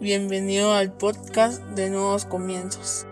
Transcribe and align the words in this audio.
Bienvenido 0.00 0.74
al 0.74 0.92
podcast 0.92 1.60
de 1.70 1.90
Nuevos 1.90 2.24
Comienzos. 2.24 3.04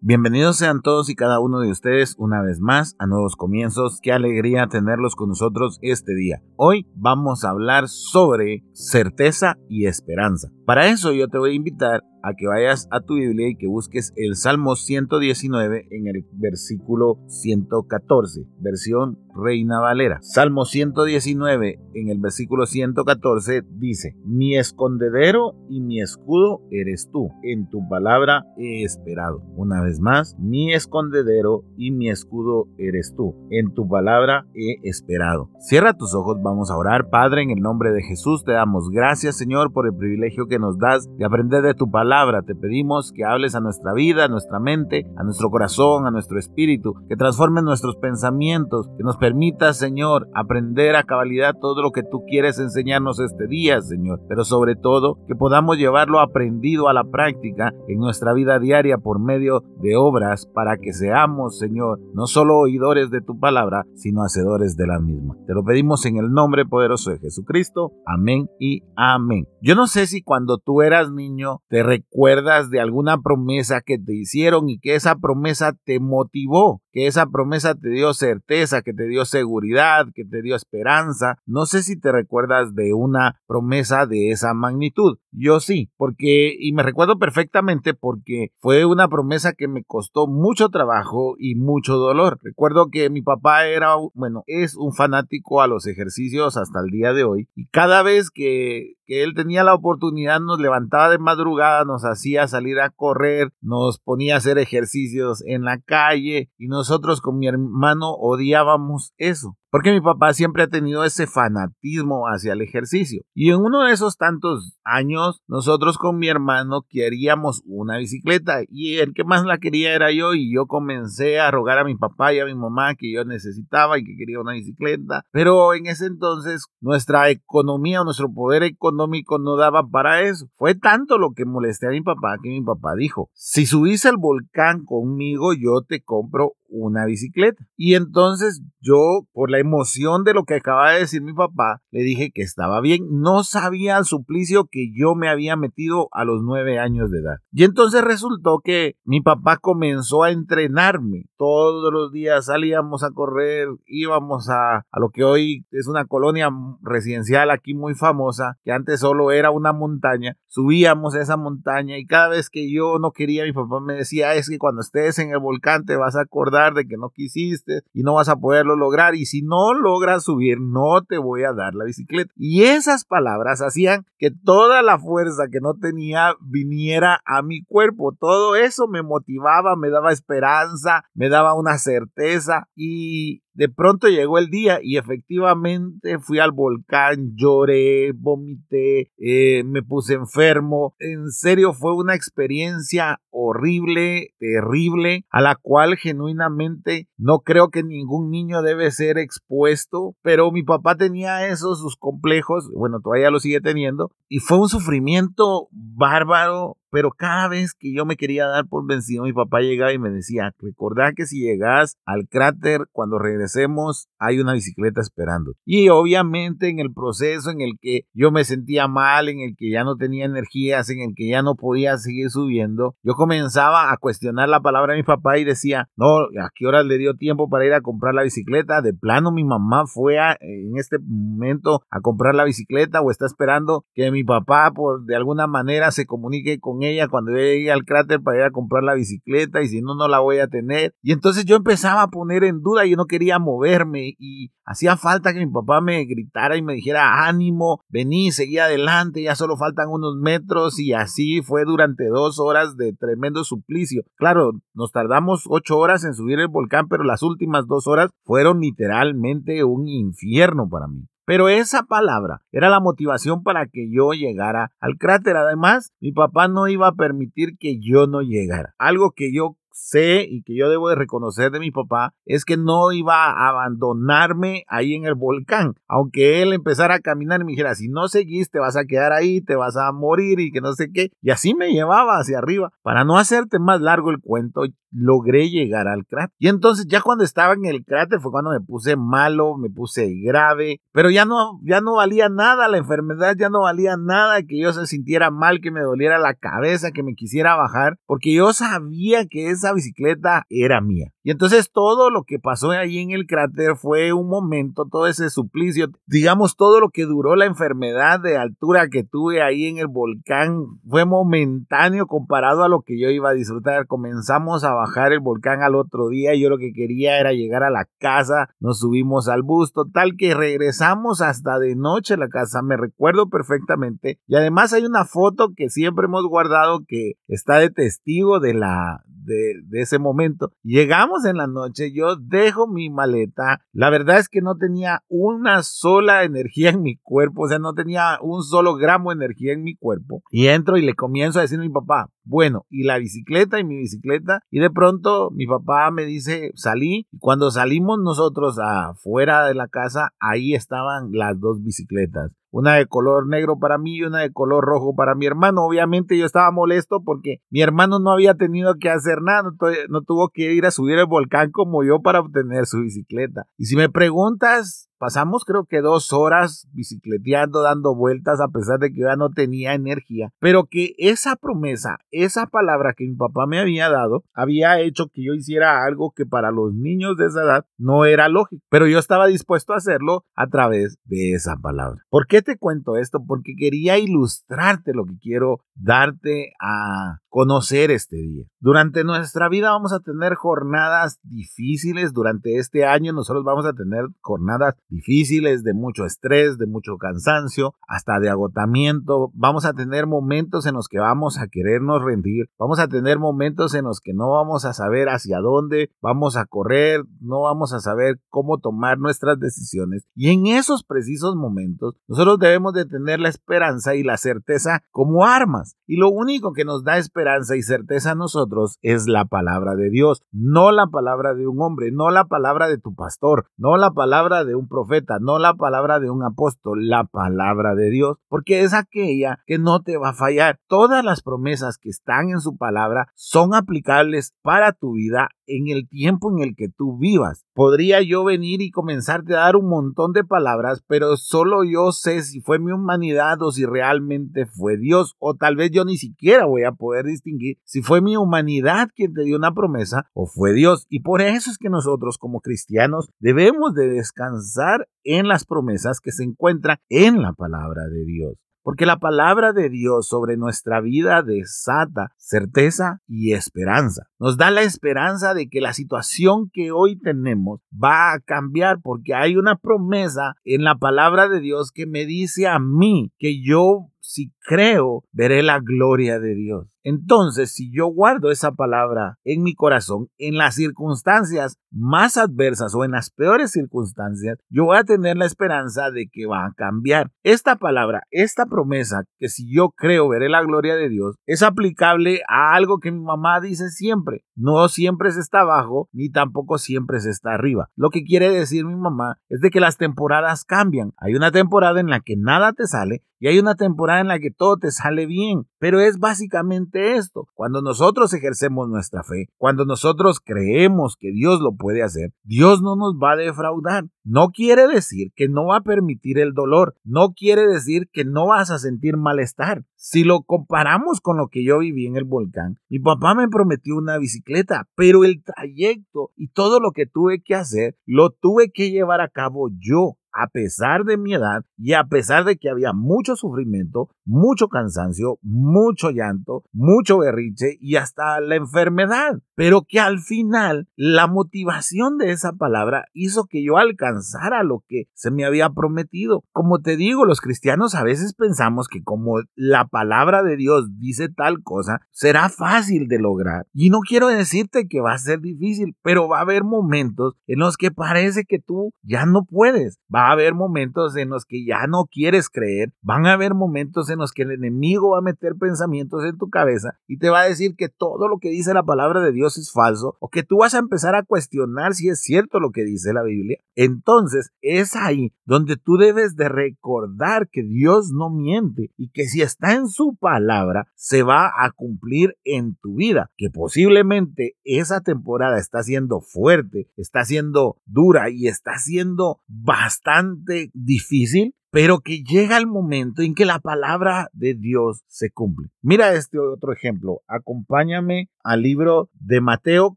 Bienvenidos 0.00 0.56
sean 0.56 0.82
todos 0.82 1.08
y 1.08 1.14
cada 1.14 1.38
uno 1.38 1.60
de 1.60 1.70
ustedes 1.70 2.16
una 2.18 2.42
vez 2.42 2.58
más 2.58 2.96
a 2.98 3.06
Nuevos 3.06 3.36
Comienzos. 3.36 4.00
Qué 4.02 4.10
alegría 4.10 4.66
tenerlos 4.66 5.14
con 5.14 5.28
nosotros 5.28 5.78
este 5.82 6.16
día. 6.16 6.42
Hoy 6.56 6.88
vamos 6.96 7.44
a 7.44 7.50
hablar 7.50 7.86
sobre 7.86 8.64
certeza 8.72 9.56
y 9.68 9.86
esperanza. 9.86 10.48
Para 10.66 10.88
eso 10.88 11.12
yo 11.12 11.28
te 11.28 11.38
voy 11.38 11.52
a 11.52 11.54
invitar 11.54 12.02
a 12.22 12.34
que 12.34 12.46
vayas 12.46 12.88
a 12.90 13.00
tu 13.00 13.14
Biblia 13.14 13.48
y 13.48 13.56
que 13.56 13.66
busques 13.66 14.12
el 14.16 14.36
Salmo 14.36 14.76
119 14.76 15.88
en 15.90 16.06
el 16.06 16.24
versículo 16.32 17.18
114, 17.26 18.46
versión 18.60 19.18
Reina 19.34 19.80
Valera. 19.80 20.18
Salmo 20.20 20.64
119 20.64 21.80
en 21.94 22.08
el 22.10 22.18
versículo 22.18 22.66
114 22.66 23.62
dice, 23.78 24.14
mi 24.24 24.56
escondedero 24.56 25.54
y 25.68 25.80
mi 25.80 26.00
escudo 26.00 26.60
eres 26.70 27.08
tú, 27.10 27.30
en 27.42 27.68
tu 27.68 27.88
palabra 27.88 28.44
he 28.56 28.84
esperado. 28.84 29.42
Una 29.56 29.82
vez 29.82 30.00
más, 30.00 30.36
mi 30.38 30.72
escondedero 30.72 31.64
y 31.76 31.90
mi 31.90 32.10
escudo 32.10 32.68
eres 32.78 33.14
tú, 33.16 33.34
en 33.50 33.72
tu 33.74 33.88
palabra 33.88 34.46
he 34.54 34.88
esperado. 34.88 35.50
Cierra 35.58 35.96
tus 35.96 36.14
ojos, 36.14 36.36
vamos 36.42 36.70
a 36.70 36.76
orar. 36.76 37.08
Padre, 37.10 37.42
en 37.42 37.50
el 37.50 37.60
nombre 37.60 37.90
de 37.90 38.02
Jesús 38.02 38.44
te 38.44 38.52
damos 38.52 38.90
gracias 38.90 39.36
Señor 39.36 39.72
por 39.72 39.86
el 39.86 39.96
privilegio 39.96 40.46
que 40.46 40.58
nos 40.58 40.78
das 40.78 41.08
de 41.16 41.24
aprender 41.24 41.62
de 41.62 41.74
tu 41.74 41.90
palabra 41.90 42.11
te 42.46 42.54
pedimos 42.54 43.10
que 43.10 43.24
hables 43.24 43.54
a 43.54 43.60
nuestra 43.60 43.94
vida, 43.94 44.26
a 44.26 44.28
nuestra 44.28 44.60
mente, 44.60 45.06
a 45.16 45.24
nuestro 45.24 45.48
corazón, 45.48 46.06
a 46.06 46.10
nuestro 46.10 46.38
espíritu, 46.38 46.94
que 47.08 47.16
transformes 47.16 47.64
nuestros 47.64 47.96
pensamientos, 47.96 48.90
que 48.98 49.02
nos 49.02 49.16
permita, 49.16 49.72
Señor, 49.72 50.28
aprender 50.34 50.94
a 50.94 51.04
cabalidad 51.04 51.54
todo 51.58 51.80
lo 51.80 51.90
que 51.90 52.02
tú 52.02 52.24
quieres 52.26 52.58
enseñarnos 52.58 53.18
este 53.18 53.46
día, 53.46 53.80
Señor. 53.80 54.20
Pero 54.28 54.44
sobre 54.44 54.76
todo, 54.76 55.24
que 55.26 55.34
podamos 55.34 55.78
llevarlo 55.78 56.20
aprendido 56.20 56.88
a 56.88 56.92
la 56.92 57.04
práctica 57.04 57.72
en 57.88 57.98
nuestra 57.98 58.34
vida 58.34 58.58
diaria 58.58 58.98
por 58.98 59.18
medio 59.18 59.64
de 59.80 59.96
obras 59.96 60.46
para 60.52 60.76
que 60.76 60.92
seamos, 60.92 61.58
Señor, 61.58 61.98
no 62.12 62.26
solo 62.26 62.58
oidores 62.58 63.10
de 63.10 63.22
tu 63.22 63.38
palabra, 63.38 63.86
sino 63.94 64.22
hacedores 64.22 64.76
de 64.76 64.86
la 64.86 65.00
misma. 65.00 65.34
Te 65.46 65.54
lo 65.54 65.64
pedimos 65.64 66.04
en 66.04 66.18
el 66.18 66.30
nombre 66.30 66.66
poderoso 66.66 67.10
de 67.10 67.20
Jesucristo. 67.20 67.92
Amén 68.04 68.50
y 68.60 68.82
amén. 68.96 69.46
Yo 69.62 69.74
no 69.74 69.86
sé 69.86 70.06
si 70.06 70.22
cuando 70.22 70.58
tú 70.58 70.82
eras 70.82 71.10
niño 71.10 71.62
te 71.68 71.82
recuerdas 72.02 72.70
de 72.70 72.80
alguna 72.80 73.20
promesa 73.22 73.80
que 73.80 73.98
te 73.98 74.14
hicieron 74.14 74.68
y 74.68 74.78
que 74.78 74.94
esa 74.94 75.16
promesa 75.16 75.76
te 75.84 76.00
motivó, 76.00 76.82
que 76.92 77.06
esa 77.06 77.26
promesa 77.26 77.74
te 77.74 77.88
dio 77.88 78.14
certeza, 78.14 78.82
que 78.82 78.92
te 78.92 79.08
dio 79.08 79.24
seguridad, 79.24 80.06
que 80.14 80.24
te 80.24 80.42
dio 80.42 80.54
esperanza. 80.54 81.38
No 81.46 81.66
sé 81.66 81.82
si 81.82 81.98
te 81.98 82.12
recuerdas 82.12 82.74
de 82.74 82.92
una 82.92 83.40
promesa 83.46 84.06
de 84.06 84.30
esa 84.30 84.54
magnitud. 84.54 85.18
Yo 85.30 85.60
sí, 85.60 85.90
porque, 85.96 86.54
y 86.58 86.72
me 86.72 86.82
recuerdo 86.82 87.18
perfectamente 87.18 87.94
porque 87.94 88.52
fue 88.58 88.84
una 88.84 89.08
promesa 89.08 89.54
que 89.54 89.68
me 89.68 89.82
costó 89.82 90.26
mucho 90.26 90.68
trabajo 90.68 91.34
y 91.38 91.54
mucho 91.54 91.96
dolor. 91.96 92.38
Recuerdo 92.42 92.90
que 92.90 93.08
mi 93.08 93.22
papá 93.22 93.66
era, 93.66 93.94
bueno, 94.14 94.44
es 94.46 94.76
un 94.76 94.92
fanático 94.92 95.62
a 95.62 95.66
los 95.66 95.86
ejercicios 95.86 96.56
hasta 96.56 96.80
el 96.80 96.90
día 96.90 97.12
de 97.14 97.24
hoy 97.24 97.48
y 97.54 97.66
cada 97.68 98.02
vez 98.02 98.30
que, 98.30 98.96
que 99.06 99.22
él 99.22 99.34
tenía 99.34 99.64
la 99.64 99.74
oportunidad 99.74 100.40
nos 100.40 100.60
levantaba 100.60 101.08
de 101.08 101.18
madrugada, 101.18 101.84
nos 101.84 102.04
hacía 102.04 102.46
salir 102.46 102.80
a 102.80 102.90
correr, 102.90 103.52
nos 103.60 103.98
ponía 103.98 104.34
a 104.34 104.38
hacer 104.38 104.58
ejercicios 104.58 105.42
en 105.46 105.62
la 105.62 105.78
calle 105.78 106.50
y 106.58 106.68
nosotros 106.82 107.20
con 107.20 107.38
mi 107.38 107.46
hermano 107.46 108.10
odiábamos 108.12 109.12
eso. 109.16 109.56
Porque 109.72 109.90
mi 109.90 110.02
papá 110.02 110.34
siempre 110.34 110.64
ha 110.64 110.68
tenido 110.68 111.02
ese 111.02 111.26
fanatismo 111.26 112.26
hacia 112.26 112.52
el 112.52 112.60
ejercicio. 112.60 113.22
Y 113.32 113.52
en 113.52 113.56
uno 113.56 113.84
de 113.84 113.92
esos 113.92 114.18
tantos 114.18 114.78
años, 114.84 115.40
nosotros 115.48 115.96
con 115.96 116.18
mi 116.18 116.28
hermano 116.28 116.82
queríamos 116.90 117.62
una 117.64 117.96
bicicleta. 117.96 118.58
Y 118.68 118.98
el 118.98 119.14
que 119.14 119.24
más 119.24 119.46
la 119.46 119.56
quería 119.56 119.94
era 119.94 120.12
yo. 120.12 120.34
Y 120.34 120.52
yo 120.54 120.66
comencé 120.66 121.40
a 121.40 121.50
rogar 121.50 121.78
a 121.78 121.84
mi 121.84 121.96
papá 121.96 122.34
y 122.34 122.40
a 122.40 122.44
mi 122.44 122.54
mamá 122.54 122.94
que 122.96 123.10
yo 123.10 123.24
necesitaba 123.24 123.98
y 123.98 124.04
que 124.04 124.14
quería 124.18 124.40
una 124.40 124.52
bicicleta. 124.52 125.24
Pero 125.32 125.72
en 125.72 125.86
ese 125.86 126.04
entonces, 126.04 126.66
nuestra 126.82 127.30
economía, 127.30 128.04
nuestro 128.04 128.30
poder 128.30 128.64
económico 128.64 129.38
no 129.38 129.56
daba 129.56 129.88
para 129.88 130.20
eso. 130.20 130.48
Fue 130.58 130.74
tanto 130.74 131.16
lo 131.16 131.32
que 131.32 131.46
molesté 131.46 131.86
a 131.86 131.92
mi 131.92 132.02
papá 132.02 132.36
que 132.42 132.50
mi 132.50 132.60
papá 132.60 132.94
dijo, 132.94 133.30
si 133.32 133.64
subís 133.64 134.04
al 134.04 134.18
volcán 134.18 134.84
conmigo, 134.84 135.54
yo 135.54 135.80
te 135.80 136.02
compro 136.02 136.56
una 136.72 137.04
bicicleta. 137.06 137.64
Y 137.76 137.94
entonces 137.94 138.62
yo, 138.80 139.26
por 139.32 139.50
la 139.50 139.60
emoción 139.62 140.24
de 140.24 140.34
lo 140.34 140.44
que 140.44 140.56
acaba 140.56 140.92
de 140.92 141.00
decir 141.00 141.22
mi 141.22 141.32
papá, 141.32 141.82
le 141.90 142.02
dije 142.02 142.30
que 142.32 142.42
estaba 142.42 142.80
bien. 142.80 143.06
No 143.10 143.42
sabía 143.44 143.98
el 143.98 144.04
suplicio 144.04 144.68
que 144.70 144.92
yo 144.94 145.14
me 145.14 145.28
había 145.28 145.56
metido 145.56 146.08
a 146.12 146.24
los 146.24 146.42
nueve 146.42 146.78
años 146.78 147.10
de 147.10 147.20
edad. 147.20 147.38
Y 147.50 147.64
entonces 147.64 148.04
resultó 148.04 148.60
que 148.62 148.96
mi 149.04 149.20
papá 149.20 149.56
comenzó 149.56 150.22
a 150.22 150.30
entrenarme. 150.30 151.26
Todos 151.36 151.92
los 151.92 152.12
días 152.12 152.46
salíamos 152.46 153.02
a 153.02 153.10
correr, 153.10 153.68
íbamos 153.86 154.48
a, 154.48 154.84
a 154.90 155.00
lo 155.00 155.10
que 155.10 155.24
hoy 155.24 155.66
es 155.70 155.88
una 155.88 156.04
colonia 156.04 156.50
residencial 156.82 157.50
aquí 157.50 157.74
muy 157.74 157.94
famosa, 157.94 158.58
que 158.64 158.72
antes 158.72 159.00
solo 159.00 159.32
era 159.32 159.50
una 159.50 159.72
montaña. 159.72 160.36
Subíamos 160.48 161.14
esa 161.14 161.36
montaña 161.36 161.98
y 161.98 162.06
cada 162.06 162.28
vez 162.28 162.50
que 162.50 162.70
yo 162.70 162.98
no 162.98 163.12
quería, 163.12 163.44
mi 163.44 163.52
papá 163.52 163.80
me 163.80 163.94
decía, 163.94 164.34
es 164.34 164.48
que 164.48 164.58
cuando 164.58 164.80
estés 164.80 165.18
en 165.18 165.30
el 165.30 165.38
volcán 165.38 165.84
te 165.84 165.96
vas 165.96 166.16
a 166.16 166.22
acordar 166.22 166.74
de 166.74 166.86
que 166.86 166.96
no 166.96 167.10
quisiste 167.10 167.82
y 167.92 168.02
no 168.02 168.14
vas 168.14 168.28
a 168.28 168.36
poderlo 168.36 168.76
lograr 168.76 169.14
y 169.14 169.26
si 169.26 169.42
no 169.42 169.51
logras 169.74 170.24
subir 170.24 170.60
no 170.60 171.02
te 171.02 171.18
voy 171.18 171.44
a 171.44 171.52
dar 171.52 171.74
la 171.74 171.84
bicicleta. 171.84 172.32
Y 172.36 172.64
esas 172.64 173.04
palabras 173.04 173.60
hacían 173.60 174.06
que 174.18 174.30
toda 174.30 174.82
la 174.82 174.98
fuerza 174.98 175.48
que 175.50 175.60
no 175.60 175.74
tenía 175.74 176.34
viniera 176.40 177.20
a 177.24 177.42
mi 177.42 177.62
cuerpo. 177.62 178.12
Todo 178.18 178.56
eso 178.56 178.88
me 178.88 179.02
motivaba, 179.02 179.76
me 179.76 179.90
daba 179.90 180.12
esperanza, 180.12 181.04
me 181.14 181.28
daba 181.28 181.54
una 181.54 181.78
certeza 181.78 182.68
y 182.74 183.41
de 183.54 183.68
pronto 183.68 184.08
llegó 184.08 184.38
el 184.38 184.48
día 184.48 184.80
y 184.82 184.96
efectivamente 184.96 186.18
fui 186.18 186.38
al 186.38 186.52
volcán, 186.52 187.32
lloré, 187.34 188.12
vomité, 188.12 189.10
eh, 189.18 189.62
me 189.64 189.82
puse 189.82 190.14
enfermo. 190.14 190.94
En 190.98 191.30
serio 191.30 191.72
fue 191.72 191.94
una 191.94 192.14
experiencia 192.14 193.20
horrible, 193.30 194.34
terrible, 194.38 195.24
a 195.30 195.40
la 195.40 195.56
cual 195.56 195.96
genuinamente 195.96 197.08
no 197.16 197.40
creo 197.40 197.70
que 197.70 197.82
ningún 197.82 198.30
niño 198.30 198.62
debe 198.62 198.90
ser 198.90 199.18
expuesto, 199.18 200.14
pero 200.22 200.50
mi 200.50 200.62
papá 200.62 200.96
tenía 200.96 201.48
esos, 201.48 201.80
sus 201.80 201.96
complejos, 201.96 202.70
bueno, 202.74 203.00
todavía 203.00 203.30
lo 203.30 203.40
sigue 203.40 203.60
teniendo, 203.60 204.10
y 204.28 204.38
fue 204.38 204.58
un 204.58 204.68
sufrimiento 204.68 205.68
bárbaro, 205.70 206.76
pero 206.92 207.10
cada 207.10 207.48
vez 207.48 207.72
que 207.72 207.92
yo 207.92 208.04
me 208.04 208.16
quería 208.16 208.46
dar 208.46 208.66
por 208.66 208.86
vencido, 208.86 209.24
mi 209.24 209.32
papá 209.32 209.60
llegaba 209.60 209.94
y 209.94 209.98
me 209.98 210.10
decía, 210.10 210.54
recordá 210.58 211.12
que 211.16 211.24
si 211.24 211.40
llegas 211.40 211.96
al 212.04 212.28
cráter, 212.28 212.82
cuando 212.92 213.18
regresemos, 213.18 214.08
hay 214.18 214.40
una 214.40 214.52
bicicleta 214.52 215.00
esperando. 215.00 215.54
Y 215.64 215.88
obviamente 215.88 216.68
en 216.68 216.80
el 216.80 216.92
proceso 216.92 217.50
en 217.50 217.62
el 217.62 217.78
que 217.80 218.02
yo 218.12 218.30
me 218.30 218.44
sentía 218.44 218.88
mal, 218.88 219.30
en 219.30 219.40
el 219.40 219.56
que 219.56 219.70
ya 219.70 219.84
no 219.84 219.96
tenía 219.96 220.26
energías, 220.26 220.90
en 220.90 221.00
el 221.00 221.14
que 221.16 221.30
ya 221.30 221.42
no 221.42 221.54
podía 221.54 221.96
seguir 221.96 222.28
subiendo, 222.28 222.94
yo 223.02 223.14
comenzaba 223.14 223.90
a 223.90 223.96
cuestionar 223.96 224.50
la 224.50 224.60
palabra 224.60 224.92
de 224.92 224.98
mi 224.98 225.04
papá 225.04 225.38
y 225.38 225.44
decía, 225.44 225.88
no, 225.96 226.18
¿a 226.18 226.50
qué 226.54 226.66
hora 226.66 226.82
le 226.82 226.98
dio 226.98 227.14
tiempo 227.14 227.48
para 227.48 227.64
ir 227.64 227.72
a 227.72 227.80
comprar 227.80 228.14
la 228.14 228.22
bicicleta? 228.22 228.82
De 228.82 228.92
plano 228.92 229.32
mi 229.32 229.44
mamá 229.44 229.86
fue 229.86 230.18
en 230.40 230.76
este 230.76 230.98
momento 230.98 231.84
a 231.90 232.00
comprar 232.00 232.34
la 232.34 232.44
bicicleta 232.44 233.00
o 233.00 233.10
está 233.10 233.24
esperando 233.24 233.86
que 233.94 234.10
mi 234.10 234.24
papá 234.24 234.72
por 234.74 235.06
de 235.06 235.16
alguna 235.16 235.46
manera 235.46 235.90
se 235.90 236.04
comunique 236.04 236.60
con 236.60 236.81
ella 236.82 237.08
cuando 237.08 237.32
yo 237.32 237.38
llegué 237.38 237.70
al 237.70 237.84
cráter 237.84 238.20
para 238.20 238.38
ir 238.38 238.44
a 238.44 238.50
comprar 238.50 238.82
la 238.82 238.94
bicicleta 238.94 239.62
y 239.62 239.68
si 239.68 239.80
no, 239.80 239.94
no 239.94 240.08
la 240.08 240.20
voy 240.20 240.38
a 240.38 240.48
tener. 240.48 240.94
Y 241.02 241.12
entonces 241.12 241.44
yo 241.44 241.56
empezaba 241.56 242.02
a 242.02 242.08
poner 242.08 242.44
en 242.44 242.62
duda, 242.62 242.86
yo 242.86 242.96
no 242.96 243.06
quería 243.06 243.38
moverme 243.38 244.14
y 244.18 244.50
hacía 244.64 244.96
falta 244.96 245.32
que 245.32 245.44
mi 245.44 245.52
papá 245.52 245.80
me 245.80 246.04
gritara 246.04 246.56
y 246.56 246.62
me 246.62 246.74
dijera, 246.74 247.26
ánimo, 247.26 247.82
vení, 247.88 248.32
seguí 248.32 248.58
adelante, 248.58 249.22
ya 249.22 249.34
solo 249.34 249.56
faltan 249.56 249.88
unos 249.88 250.16
metros 250.16 250.78
y 250.78 250.92
así 250.92 251.42
fue 251.42 251.64
durante 251.64 252.06
dos 252.08 252.38
horas 252.38 252.76
de 252.76 252.92
tremendo 252.92 253.44
suplicio. 253.44 254.02
Claro, 254.16 254.52
nos 254.74 254.92
tardamos 254.92 255.44
ocho 255.48 255.78
horas 255.78 256.04
en 256.04 256.14
subir 256.14 256.38
el 256.38 256.48
volcán, 256.48 256.88
pero 256.88 257.04
las 257.04 257.22
últimas 257.22 257.66
dos 257.66 257.86
horas 257.86 258.10
fueron 258.24 258.60
literalmente 258.60 259.64
un 259.64 259.88
infierno 259.88 260.68
para 260.68 260.88
mí. 260.88 261.06
Pero 261.24 261.48
esa 261.48 261.84
palabra 261.84 262.42
era 262.50 262.68
la 262.68 262.80
motivación 262.80 263.42
para 263.42 263.66
que 263.66 263.90
yo 263.90 264.12
llegara 264.12 264.72
al 264.80 264.96
cráter. 264.98 265.36
Además, 265.36 265.92
mi 266.00 266.12
papá 266.12 266.48
no 266.48 266.68
iba 266.68 266.88
a 266.88 266.94
permitir 266.94 267.56
que 267.58 267.78
yo 267.80 268.06
no 268.06 268.22
llegara. 268.22 268.74
Algo 268.78 269.12
que 269.12 269.32
yo 269.32 269.56
sé 269.72 270.26
y 270.28 270.42
que 270.42 270.54
yo 270.54 270.68
debo 270.68 270.88
de 270.88 270.94
reconocer 270.94 271.50
de 271.50 271.60
mi 271.60 271.70
papá 271.70 272.14
es 272.24 272.44
que 272.44 272.56
no 272.56 272.92
iba 272.92 273.26
a 273.26 273.48
abandonarme 273.48 274.64
ahí 274.68 274.94
en 274.94 275.04
el 275.04 275.14
volcán. 275.14 275.74
Aunque 275.88 276.42
él 276.42 276.52
empezara 276.52 276.96
a 276.96 277.00
caminar 277.00 277.40
y 277.40 277.44
me 277.44 277.52
dijera, 277.52 277.74
si 277.74 277.88
no 277.88 278.08
seguís, 278.08 278.50
te 278.50 278.58
vas 278.58 278.76
a 278.76 278.84
quedar 278.84 279.12
ahí, 279.12 279.40
te 279.40 279.56
vas 279.56 279.76
a 279.76 279.92
morir 279.92 280.40
y 280.40 280.50
que 280.50 280.60
no 280.60 280.72
sé 280.74 280.90
qué. 280.92 281.10
Y 281.20 281.30
así 281.30 281.54
me 281.54 281.72
llevaba 281.72 282.18
hacia 282.18 282.38
arriba. 282.38 282.72
Para 282.82 283.04
no 283.04 283.18
hacerte 283.18 283.58
más 283.58 283.80
largo 283.80 284.10
el 284.10 284.20
cuento, 284.20 284.62
logré 284.92 285.50
llegar 285.50 285.88
al 285.88 286.06
cráter. 286.06 286.34
Y 286.38 286.48
entonces 286.48 286.86
ya 286.86 287.00
cuando 287.00 287.24
estaba 287.24 287.54
en 287.54 287.64
el 287.64 287.84
cráter 287.84 288.20
fue 288.20 288.30
cuando 288.30 288.50
me 288.50 288.60
puse 288.60 288.96
malo, 288.96 289.56
me 289.56 289.70
puse 289.70 290.12
grave, 290.24 290.80
pero 290.92 291.10
ya 291.10 291.24
no, 291.24 291.60
ya 291.64 291.80
no 291.80 291.96
valía 291.96 292.28
nada, 292.28 292.68
la 292.68 292.78
enfermedad 292.78 293.34
ya 293.38 293.48
no 293.48 293.62
valía 293.62 293.96
nada, 293.96 294.42
que 294.42 294.60
yo 294.60 294.72
se 294.72 294.86
sintiera 294.86 295.30
mal, 295.30 295.60
que 295.60 295.70
me 295.70 295.80
doliera 295.80 296.18
la 296.18 296.34
cabeza, 296.34 296.92
que 296.92 297.02
me 297.02 297.14
quisiera 297.14 297.56
bajar, 297.56 297.96
porque 298.06 298.32
yo 298.34 298.52
sabía 298.52 299.26
que 299.26 299.50
esa 299.50 299.72
bicicleta 299.72 300.44
era 300.48 300.80
mía. 300.80 301.10
Y 301.24 301.30
entonces 301.30 301.70
todo 301.72 302.10
lo 302.10 302.24
que 302.24 302.38
pasó 302.38 302.70
ahí 302.70 302.98
en 302.98 303.12
el 303.12 303.26
cráter 303.26 303.76
fue 303.76 304.12
un 304.12 304.28
momento, 304.28 304.86
todo 304.90 305.06
ese 305.06 305.30
suplicio, 305.30 305.88
digamos 306.06 306.56
todo 306.56 306.80
lo 306.80 306.90
que 306.90 307.04
duró 307.04 307.36
la 307.36 307.46
enfermedad 307.46 308.20
de 308.20 308.36
altura 308.36 308.88
que 308.88 309.04
tuve 309.04 309.42
ahí 309.42 309.66
en 309.66 309.78
el 309.78 309.86
volcán 309.86 310.64
fue 310.88 311.04
momentáneo 311.04 312.06
comparado 312.06 312.64
a 312.64 312.68
lo 312.68 312.82
que 312.82 313.00
yo 313.00 313.08
iba 313.10 313.30
a 313.30 313.34
disfrutar. 313.34 313.86
Comenzamos 313.86 314.64
a 314.64 314.74
bajar 314.82 315.12
el 315.12 315.20
volcán 315.20 315.62
al 315.62 315.74
otro 315.74 316.08
día 316.08 316.34
yo 316.34 316.48
lo 316.48 316.58
que 316.58 316.72
quería 316.72 317.18
era 317.18 317.32
llegar 317.32 317.62
a 317.62 317.70
la 317.70 317.86
casa, 317.98 318.50
nos 318.60 318.80
subimos 318.80 319.28
al 319.28 319.42
bus, 319.42 319.72
total 319.72 320.14
que 320.16 320.34
regresamos 320.34 321.20
hasta 321.20 321.58
de 321.58 321.76
noche 321.76 322.14
a 322.14 322.18
la 322.18 322.28
casa, 322.28 322.62
me 322.62 322.76
recuerdo 322.76 323.28
perfectamente. 323.28 324.20
Y 324.26 324.36
además 324.36 324.72
hay 324.72 324.84
una 324.84 325.04
foto 325.04 325.52
que 325.56 325.68
siempre 325.68 326.06
hemos 326.06 326.26
guardado 326.26 326.80
que 326.86 327.12
está 327.28 327.58
de 327.58 327.70
testigo 327.70 328.40
de 328.40 328.54
la 328.54 329.04
de, 329.24 329.62
ese 329.72 329.98
momento. 329.98 330.52
Llegamos 330.62 331.24
en 331.24 331.36
la 331.36 331.46
noche, 331.46 331.92
yo 331.92 332.16
dejo 332.16 332.66
mi 332.66 332.90
maleta, 332.90 333.60
la 333.72 333.90
verdad 333.90 334.18
es 334.18 334.28
que 334.28 334.40
no 334.40 334.56
tenía 334.56 335.02
una 335.08 335.62
sola 335.62 336.24
energía 336.24 336.70
en 336.70 336.82
mi 336.82 336.96
cuerpo, 336.96 337.42
o 337.42 337.48
sea, 337.48 337.58
no 337.58 337.74
tenía 337.74 338.18
un 338.20 338.42
solo 338.42 338.76
gramo 338.76 339.10
de 339.10 339.24
energía 339.24 339.52
en 339.52 339.62
mi 339.62 339.74
cuerpo. 339.74 340.22
Y 340.30 340.46
entro 340.46 340.76
y 340.76 340.82
le 340.82 340.94
comienzo 340.94 341.38
a 341.38 341.42
decir 341.42 341.58
a 341.58 341.62
mi 341.62 341.70
papá, 341.70 342.10
bueno, 342.24 342.66
y 342.70 342.84
la 342.84 342.98
bicicleta 342.98 343.58
y 343.58 343.64
mi 343.64 343.76
bicicleta. 343.76 344.40
Y 344.50 344.60
de 344.60 344.70
pronto 344.70 345.30
mi 345.32 345.46
papá 345.46 345.90
me 345.90 346.04
dice, 346.04 346.52
salí. 346.54 347.06
Cuando 347.18 347.50
salimos 347.50 347.98
nosotros 347.98 348.58
afuera 348.58 349.46
de 349.46 349.54
la 349.54 349.68
casa, 349.68 350.10
ahí 350.20 350.54
estaban 350.54 351.10
las 351.12 351.38
dos 351.40 351.62
bicicletas. 351.62 352.30
Una 352.52 352.74
de 352.74 352.86
color 352.86 353.26
negro 353.26 353.58
para 353.58 353.78
mí 353.78 353.96
y 353.96 354.02
una 354.02 354.20
de 354.20 354.32
color 354.32 354.64
rojo 354.64 354.94
para 354.94 355.14
mi 355.14 355.26
hermano. 355.26 355.64
Obviamente 355.64 356.18
yo 356.18 356.26
estaba 356.26 356.50
molesto 356.50 357.02
porque 357.02 357.38
mi 357.50 357.62
hermano 357.62 357.98
no 357.98 358.12
había 358.12 358.34
tenido 358.34 358.74
que 358.78 358.90
hacer 358.90 359.22
nada, 359.22 359.50
no, 359.88 360.02
tuvo 360.02 360.28
que 360.28 360.52
ir 360.52 360.66
a 360.66 360.70
subir 360.70 360.98
el 360.98 361.06
volcán 361.06 361.50
como 361.50 361.82
yo 361.82 362.02
para 362.02 362.20
obtener 362.20 362.66
su 362.66 362.80
bicicleta. 362.80 363.46
Y 363.56 363.64
si 363.64 363.76
me 363.76 363.88
preguntas 363.88 364.90
Pasamos 365.02 365.44
creo 365.44 365.64
que 365.64 365.80
dos 365.80 366.12
horas 366.12 366.68
bicicleteando, 366.72 367.60
dando 367.60 367.92
vueltas, 367.92 368.40
a 368.40 368.46
pesar 368.46 368.78
de 368.78 368.92
que 368.92 369.00
ya 369.00 369.16
no 369.16 369.30
tenía 369.30 369.74
energía. 369.74 370.32
Pero 370.38 370.66
que 370.70 370.94
esa 370.96 371.34
promesa, 371.34 371.98
esa 372.12 372.46
palabra 372.46 372.94
que 372.96 373.08
mi 373.08 373.16
papá 373.16 373.48
me 373.48 373.58
había 373.58 373.90
dado, 373.90 374.22
había 374.32 374.78
hecho 374.78 375.08
que 375.12 375.24
yo 375.24 375.34
hiciera 375.34 375.84
algo 375.84 376.12
que 376.12 376.24
para 376.24 376.52
los 376.52 376.72
niños 376.72 377.16
de 377.16 377.26
esa 377.26 377.42
edad 377.42 377.66
no 377.78 378.04
era 378.04 378.28
lógico. 378.28 378.62
Pero 378.70 378.86
yo 378.86 379.00
estaba 379.00 379.26
dispuesto 379.26 379.72
a 379.72 379.78
hacerlo 379.78 380.24
a 380.36 380.46
través 380.46 380.96
de 381.02 381.32
esa 381.32 381.56
palabra. 381.56 382.04
¿Por 382.08 382.28
qué 382.28 382.40
te 382.40 382.56
cuento 382.56 382.96
esto? 382.96 383.24
Porque 383.26 383.56
quería 383.58 383.98
ilustrarte 383.98 384.94
lo 384.94 385.04
que 385.04 385.18
quiero 385.18 385.64
darte 385.74 386.52
a 386.60 387.21
conocer 387.32 387.90
este 387.90 388.16
día. 388.16 388.44
Durante 388.60 389.04
nuestra 389.04 389.48
vida 389.48 389.70
vamos 389.70 389.94
a 389.94 390.00
tener 390.00 390.34
jornadas 390.34 391.18
difíciles. 391.22 392.12
Durante 392.12 392.58
este 392.58 392.84
año 392.84 393.14
nosotros 393.14 393.42
vamos 393.42 393.64
a 393.64 393.72
tener 393.72 394.04
jornadas 394.20 394.74
difíciles, 394.90 395.64
de 395.64 395.72
mucho 395.72 396.04
estrés, 396.04 396.58
de 396.58 396.66
mucho 396.66 396.98
cansancio, 396.98 397.74
hasta 397.88 398.20
de 398.20 398.28
agotamiento. 398.28 399.30
Vamos 399.32 399.64
a 399.64 399.72
tener 399.72 400.06
momentos 400.06 400.66
en 400.66 400.74
los 400.74 400.88
que 400.88 400.98
vamos 400.98 401.38
a 401.38 401.48
querernos 401.48 402.04
rendir. 402.04 402.50
Vamos 402.58 402.78
a 402.78 402.88
tener 402.88 403.18
momentos 403.18 403.74
en 403.74 403.86
los 403.86 404.00
que 404.00 404.12
no 404.12 404.32
vamos 404.32 404.66
a 404.66 404.74
saber 404.74 405.08
hacia 405.08 405.38
dónde 405.38 405.90
vamos 406.02 406.36
a 406.36 406.44
correr, 406.44 407.02
no 407.22 407.40
vamos 407.40 407.72
a 407.72 407.80
saber 407.80 408.20
cómo 408.28 408.58
tomar 408.58 408.98
nuestras 408.98 409.40
decisiones. 409.40 410.04
Y 410.14 410.28
en 410.28 410.48
esos 410.48 410.84
precisos 410.84 411.34
momentos 411.34 411.94
nosotros 412.06 412.38
debemos 412.38 412.74
de 412.74 412.84
tener 412.84 413.20
la 413.20 413.30
esperanza 413.30 413.94
y 413.94 414.02
la 414.02 414.18
certeza 414.18 414.82
como 414.90 415.24
armas. 415.24 415.76
Y 415.86 415.96
lo 415.96 416.10
único 416.10 416.52
que 416.52 416.66
nos 416.66 416.84
da 416.84 416.98
esperanza 416.98 417.21
y 417.56 417.62
certeza 417.62 418.12
a 418.12 418.14
nosotros 418.14 418.78
es 418.82 419.06
la 419.06 419.24
palabra 419.24 419.74
de 419.76 419.90
Dios, 419.90 420.22
no 420.32 420.72
la 420.72 420.88
palabra 420.88 421.34
de 421.34 421.46
un 421.46 421.60
hombre, 421.60 421.90
no 421.92 422.10
la 422.10 422.24
palabra 422.24 422.68
de 422.68 422.78
tu 422.78 422.94
pastor, 422.94 423.46
no 423.56 423.76
la 423.76 423.90
palabra 423.92 424.44
de 424.44 424.54
un 424.54 424.68
profeta 424.68 425.18
no 425.20 425.38
la 425.38 425.54
palabra 425.54 426.00
de 426.00 426.10
un 426.10 426.22
apóstol, 426.22 426.88
la 426.88 427.04
palabra 427.04 427.74
de 427.74 427.90
Dios, 427.90 428.18
porque 428.28 428.62
es 428.62 428.74
aquella 428.74 429.38
que 429.46 429.58
no 429.58 429.82
te 429.82 429.96
va 429.96 430.10
a 430.10 430.14
fallar. 430.14 430.58
Todas 430.66 431.04
las 431.04 431.22
promesas 431.22 431.78
que 431.78 431.88
están 431.88 432.30
en 432.30 432.40
su 432.40 432.56
palabra 432.56 433.08
son 433.14 433.54
aplicables 433.54 434.34
para 434.42 434.72
tu 434.72 434.94
vida 434.94 435.28
en 435.56 435.68
el 435.68 435.88
tiempo 435.88 436.32
en 436.32 436.42
el 436.42 436.54
que 436.56 436.68
tú 436.68 436.98
vivas. 436.98 437.44
Podría 437.54 438.02
yo 438.02 438.24
venir 438.24 438.62
y 438.62 438.70
comenzarte 438.70 439.34
a 439.34 439.40
dar 439.40 439.56
un 439.56 439.68
montón 439.68 440.12
de 440.12 440.24
palabras, 440.24 440.82
pero 440.86 441.16
solo 441.16 441.64
yo 441.64 441.92
sé 441.92 442.22
si 442.22 442.40
fue 442.40 442.58
mi 442.58 442.72
humanidad 442.72 443.42
o 443.42 443.50
si 443.50 443.64
realmente 443.66 444.46
fue 444.46 444.76
Dios, 444.78 445.14
o 445.18 445.34
tal 445.34 445.56
vez 445.56 445.70
yo 445.70 445.84
ni 445.84 445.96
siquiera 445.96 446.46
voy 446.46 446.64
a 446.64 446.72
poder 446.72 447.06
distinguir 447.06 447.58
si 447.64 447.82
fue 447.82 448.00
mi 448.00 448.16
humanidad 448.16 448.88
quien 448.94 449.14
te 449.14 449.22
dio 449.22 449.36
una 449.36 449.52
promesa 449.52 450.06
o 450.14 450.26
fue 450.26 450.52
Dios. 450.52 450.86
Y 450.88 451.00
por 451.00 451.20
eso 451.20 451.50
es 451.50 451.58
que 451.58 451.68
nosotros 451.68 452.18
como 452.18 452.40
cristianos 452.40 453.10
debemos 453.18 453.74
de 453.74 453.88
descansar 453.88 454.88
en 455.04 455.28
las 455.28 455.44
promesas 455.44 456.00
que 456.00 456.12
se 456.12 456.24
encuentran 456.24 456.78
en 456.88 457.22
la 457.22 457.32
palabra 457.32 457.88
de 457.88 458.04
Dios. 458.04 458.34
Porque 458.62 458.86
la 458.86 458.98
palabra 458.98 459.52
de 459.52 459.68
Dios 459.68 460.08
sobre 460.08 460.36
nuestra 460.36 460.80
vida 460.80 461.22
desata 461.22 462.12
certeza 462.16 463.00
y 463.06 463.32
esperanza. 463.32 464.08
Nos 464.18 464.36
da 464.36 464.50
la 464.50 464.62
esperanza 464.62 465.34
de 465.34 465.48
que 465.48 465.60
la 465.60 465.72
situación 465.72 466.50
que 466.52 466.70
hoy 466.70 466.98
tenemos 466.98 467.60
va 467.72 468.12
a 468.12 468.20
cambiar 468.20 468.80
porque 468.82 469.14
hay 469.14 469.36
una 469.36 469.56
promesa 469.56 470.34
en 470.44 470.64
la 470.64 470.76
palabra 470.76 471.28
de 471.28 471.40
Dios 471.40 471.72
que 471.72 471.86
me 471.86 472.06
dice 472.06 472.46
a 472.46 472.58
mí 472.58 473.12
que 473.18 473.42
yo 473.42 473.92
si 474.02 474.32
creo, 474.40 475.04
veré 475.12 475.42
la 475.42 475.60
gloria 475.60 476.18
de 476.18 476.34
Dios. 476.34 476.66
Entonces, 476.84 477.52
si 477.52 477.72
yo 477.72 477.86
guardo 477.86 478.30
esa 478.30 478.52
palabra 478.52 479.18
en 479.24 479.42
mi 479.42 479.54
corazón, 479.54 480.08
en 480.18 480.36
las 480.36 480.54
circunstancias 480.54 481.58
más 481.70 482.16
adversas 482.16 482.74
o 482.74 482.84
en 482.84 482.92
las 482.92 483.10
peores 483.10 483.52
circunstancias, 483.52 484.38
yo 484.50 484.64
voy 484.64 484.76
a 484.76 484.84
tener 484.84 485.16
la 485.16 485.26
esperanza 485.26 485.90
de 485.90 486.08
que 486.12 486.26
va 486.26 486.44
a 486.44 486.52
cambiar. 486.54 487.10
Esta 487.22 487.56
palabra, 487.56 488.02
esta 488.10 488.46
promesa, 488.46 489.04
que 489.18 489.28
si 489.28 489.52
yo 489.52 489.70
creo 489.70 490.08
veré 490.08 490.28
la 490.28 490.42
gloria 490.42 490.74
de 490.74 490.88
Dios, 490.88 491.16
es 491.26 491.42
aplicable 491.42 492.20
a 492.28 492.54
algo 492.54 492.78
que 492.78 492.92
mi 492.92 493.00
mamá 493.00 493.40
dice 493.40 493.70
siempre. 493.70 494.24
No 494.34 494.68
siempre 494.68 495.12
se 495.12 495.20
está 495.20 495.40
abajo, 495.40 495.88
ni 495.92 496.10
tampoco 496.10 496.58
siempre 496.58 497.00
se 497.00 497.10
está 497.10 497.34
arriba. 497.34 497.70
Lo 497.76 497.90
que 497.90 498.04
quiere 498.04 498.30
decir 498.30 498.64
mi 498.64 498.76
mamá 498.76 499.18
es 499.28 499.40
de 499.40 499.50
que 499.50 499.60
las 499.60 499.76
temporadas 499.76 500.44
cambian. 500.44 500.92
Hay 500.96 501.14
una 501.14 501.30
temporada 501.30 501.80
en 501.80 501.88
la 501.88 502.00
que 502.00 502.16
nada 502.16 502.52
te 502.52 502.66
sale 502.66 503.02
y 503.18 503.28
hay 503.28 503.38
una 503.38 503.54
temporada 503.54 504.00
en 504.00 504.08
la 504.08 504.18
que 504.18 504.32
todo 504.32 504.56
te 504.56 504.72
sale 504.72 505.06
bien. 505.06 505.46
Pero 505.58 505.80
es 505.80 505.98
básicamente 505.98 506.71
esto. 506.74 507.28
Cuando 507.34 507.62
nosotros 507.62 508.12
ejercemos 508.14 508.68
nuestra 508.68 509.02
fe, 509.02 509.26
cuando 509.36 509.64
nosotros 509.64 510.20
creemos 510.20 510.96
que 510.98 511.12
Dios 511.12 511.40
lo 511.40 511.54
puede 511.56 511.82
hacer, 511.82 512.12
Dios 512.24 512.62
no 512.62 512.76
nos 512.76 512.94
va 512.94 513.12
a 513.12 513.16
defraudar. 513.16 513.84
No 514.04 514.30
quiere 514.30 514.66
decir 514.66 515.12
que 515.14 515.28
no 515.28 515.46
va 515.46 515.58
a 515.58 515.62
permitir 515.62 516.18
el 516.18 516.34
dolor. 516.34 516.74
No 516.84 517.12
quiere 517.12 517.46
decir 517.46 517.88
que 517.92 518.04
no 518.04 518.26
vas 518.26 518.50
a 518.50 518.58
sentir 518.58 518.96
malestar. 518.96 519.64
Si 519.76 520.04
lo 520.04 520.22
comparamos 520.22 521.00
con 521.00 521.16
lo 521.16 521.28
que 521.28 521.44
yo 521.44 521.58
viví 521.58 521.86
en 521.86 521.96
el 521.96 522.04
volcán, 522.04 522.56
mi 522.68 522.78
papá 522.78 523.14
me 523.14 523.28
prometió 523.28 523.76
una 523.76 523.98
bicicleta, 523.98 524.68
pero 524.74 525.04
el 525.04 525.22
trayecto 525.22 526.10
y 526.16 526.28
todo 526.28 526.60
lo 526.60 526.72
que 526.72 526.86
tuve 526.86 527.22
que 527.22 527.34
hacer, 527.34 527.76
lo 527.84 528.10
tuve 528.10 528.50
que 528.52 528.70
llevar 528.70 529.00
a 529.00 529.08
cabo 529.08 529.50
yo 529.58 529.96
a 530.12 530.28
pesar 530.28 530.84
de 530.84 530.96
mi 530.96 531.14
edad 531.14 531.44
y 531.56 531.72
a 531.72 531.84
pesar 531.84 532.24
de 532.24 532.36
que 532.36 532.50
había 532.50 532.72
mucho 532.72 533.16
sufrimiento, 533.16 533.88
mucho 534.04 534.48
cansancio, 534.48 535.18
mucho 535.22 535.90
llanto, 535.90 536.44
mucho 536.52 536.98
berriche 536.98 537.56
y 537.60 537.76
hasta 537.76 538.20
la 538.20 538.36
enfermedad, 538.36 539.20
pero 539.34 539.64
que 539.68 539.80
al 539.80 540.00
final 540.00 540.68
la 540.76 541.06
motivación 541.06 541.98
de 541.98 542.12
esa 542.12 542.32
palabra 542.32 542.86
hizo 542.92 543.26
que 543.26 543.44
yo 543.44 543.58
alcanzara 543.58 544.42
lo 544.42 544.64
que 544.68 544.84
se 544.94 545.10
me 545.10 545.24
había 545.24 545.50
prometido. 545.50 546.24
Como 546.32 546.60
te 546.60 546.76
digo, 546.76 547.04
los 547.04 547.20
cristianos 547.20 547.74
a 547.74 547.84
veces 547.84 548.14
pensamos 548.14 548.68
que 548.68 548.82
como 548.82 549.20
la 549.34 549.66
palabra 549.66 550.22
de 550.22 550.36
Dios 550.36 550.78
dice 550.78 551.08
tal 551.08 551.42
cosa, 551.42 551.80
será 551.90 552.28
fácil 552.28 552.88
de 552.88 552.98
lograr. 552.98 553.46
Y 553.52 553.70
no 553.70 553.80
quiero 553.80 554.08
decirte 554.08 554.66
que 554.68 554.80
va 554.80 554.92
a 554.92 554.98
ser 554.98 555.20
difícil, 555.20 555.76
pero 555.82 556.08
va 556.08 556.18
a 556.18 556.22
haber 556.22 556.44
momentos 556.44 557.14
en 557.26 557.38
los 557.38 557.56
que 557.56 557.70
parece 557.70 558.24
que 558.24 558.38
tú 558.38 558.72
ya 558.82 559.06
no 559.06 559.24
puedes. 559.24 559.78
Va 559.94 560.08
a 560.08 560.12
haber 560.12 560.34
momentos 560.34 560.96
en 560.96 561.10
los 561.10 561.24
que 561.24 561.44
ya 561.44 561.66
no 561.66 561.86
quieres 561.90 562.28
creer. 562.28 562.72
Van 562.82 563.06
a 563.06 563.14
haber 563.14 563.34
momentos 563.34 563.90
en 563.90 563.91
los 563.98 564.12
que 564.12 564.22
el 564.22 564.32
enemigo 564.32 564.90
va 564.90 564.98
a 564.98 565.02
meter 565.02 565.34
pensamientos 565.38 566.04
en 566.04 566.18
tu 566.18 566.30
cabeza 566.30 566.78
y 566.86 566.98
te 566.98 567.10
va 567.10 567.20
a 567.20 567.28
decir 567.28 567.54
que 567.56 567.68
todo 567.68 568.08
lo 568.08 568.18
que 568.18 568.30
dice 568.30 568.54
la 568.54 568.62
palabra 568.62 569.00
de 569.00 569.12
Dios 569.12 569.38
es 569.38 569.52
falso 569.52 569.96
o 570.00 570.08
que 570.08 570.22
tú 570.22 570.38
vas 570.38 570.54
a 570.54 570.58
empezar 570.58 570.94
a 570.94 571.04
cuestionar 571.04 571.74
si 571.74 571.88
es 571.88 572.00
cierto 572.00 572.40
lo 572.40 572.50
que 572.50 572.64
dice 572.64 572.92
la 572.92 573.02
Biblia. 573.02 573.38
Entonces 573.54 574.30
es 574.40 574.76
ahí 574.76 575.12
donde 575.24 575.56
tú 575.56 575.76
debes 575.76 576.16
de 576.16 576.28
recordar 576.28 577.28
que 577.30 577.42
Dios 577.42 577.90
no 577.92 578.10
miente 578.10 578.70
y 578.76 578.90
que 578.90 579.06
si 579.06 579.22
está 579.22 579.54
en 579.54 579.68
su 579.68 579.96
palabra 579.96 580.68
se 580.74 581.02
va 581.02 581.26
a 581.26 581.50
cumplir 581.50 582.16
en 582.24 582.56
tu 582.56 582.76
vida, 582.76 583.10
que 583.16 583.30
posiblemente 583.30 584.36
esa 584.44 584.80
temporada 584.80 585.38
está 585.38 585.62
siendo 585.62 586.00
fuerte, 586.00 586.70
está 586.76 587.04
siendo 587.04 587.56
dura 587.66 588.10
y 588.10 588.26
está 588.26 588.58
siendo 588.58 589.20
bastante 589.26 590.50
difícil, 590.54 591.34
pero 591.52 591.80
que 591.80 592.02
llega 592.02 592.38
el 592.38 592.46
momento 592.46 593.02
en 593.02 593.14
que 593.14 593.26
la 593.26 593.38
palabra 593.38 594.08
de 594.14 594.32
Dios 594.34 594.84
se 594.88 595.10
cumple. 595.10 595.48
Mira 595.60 595.92
este 595.92 596.18
otro 596.18 596.50
ejemplo. 596.50 597.02
Acompáñame 597.06 598.08
al 598.24 598.40
libro 598.40 598.88
de 598.94 599.20
Mateo 599.20 599.76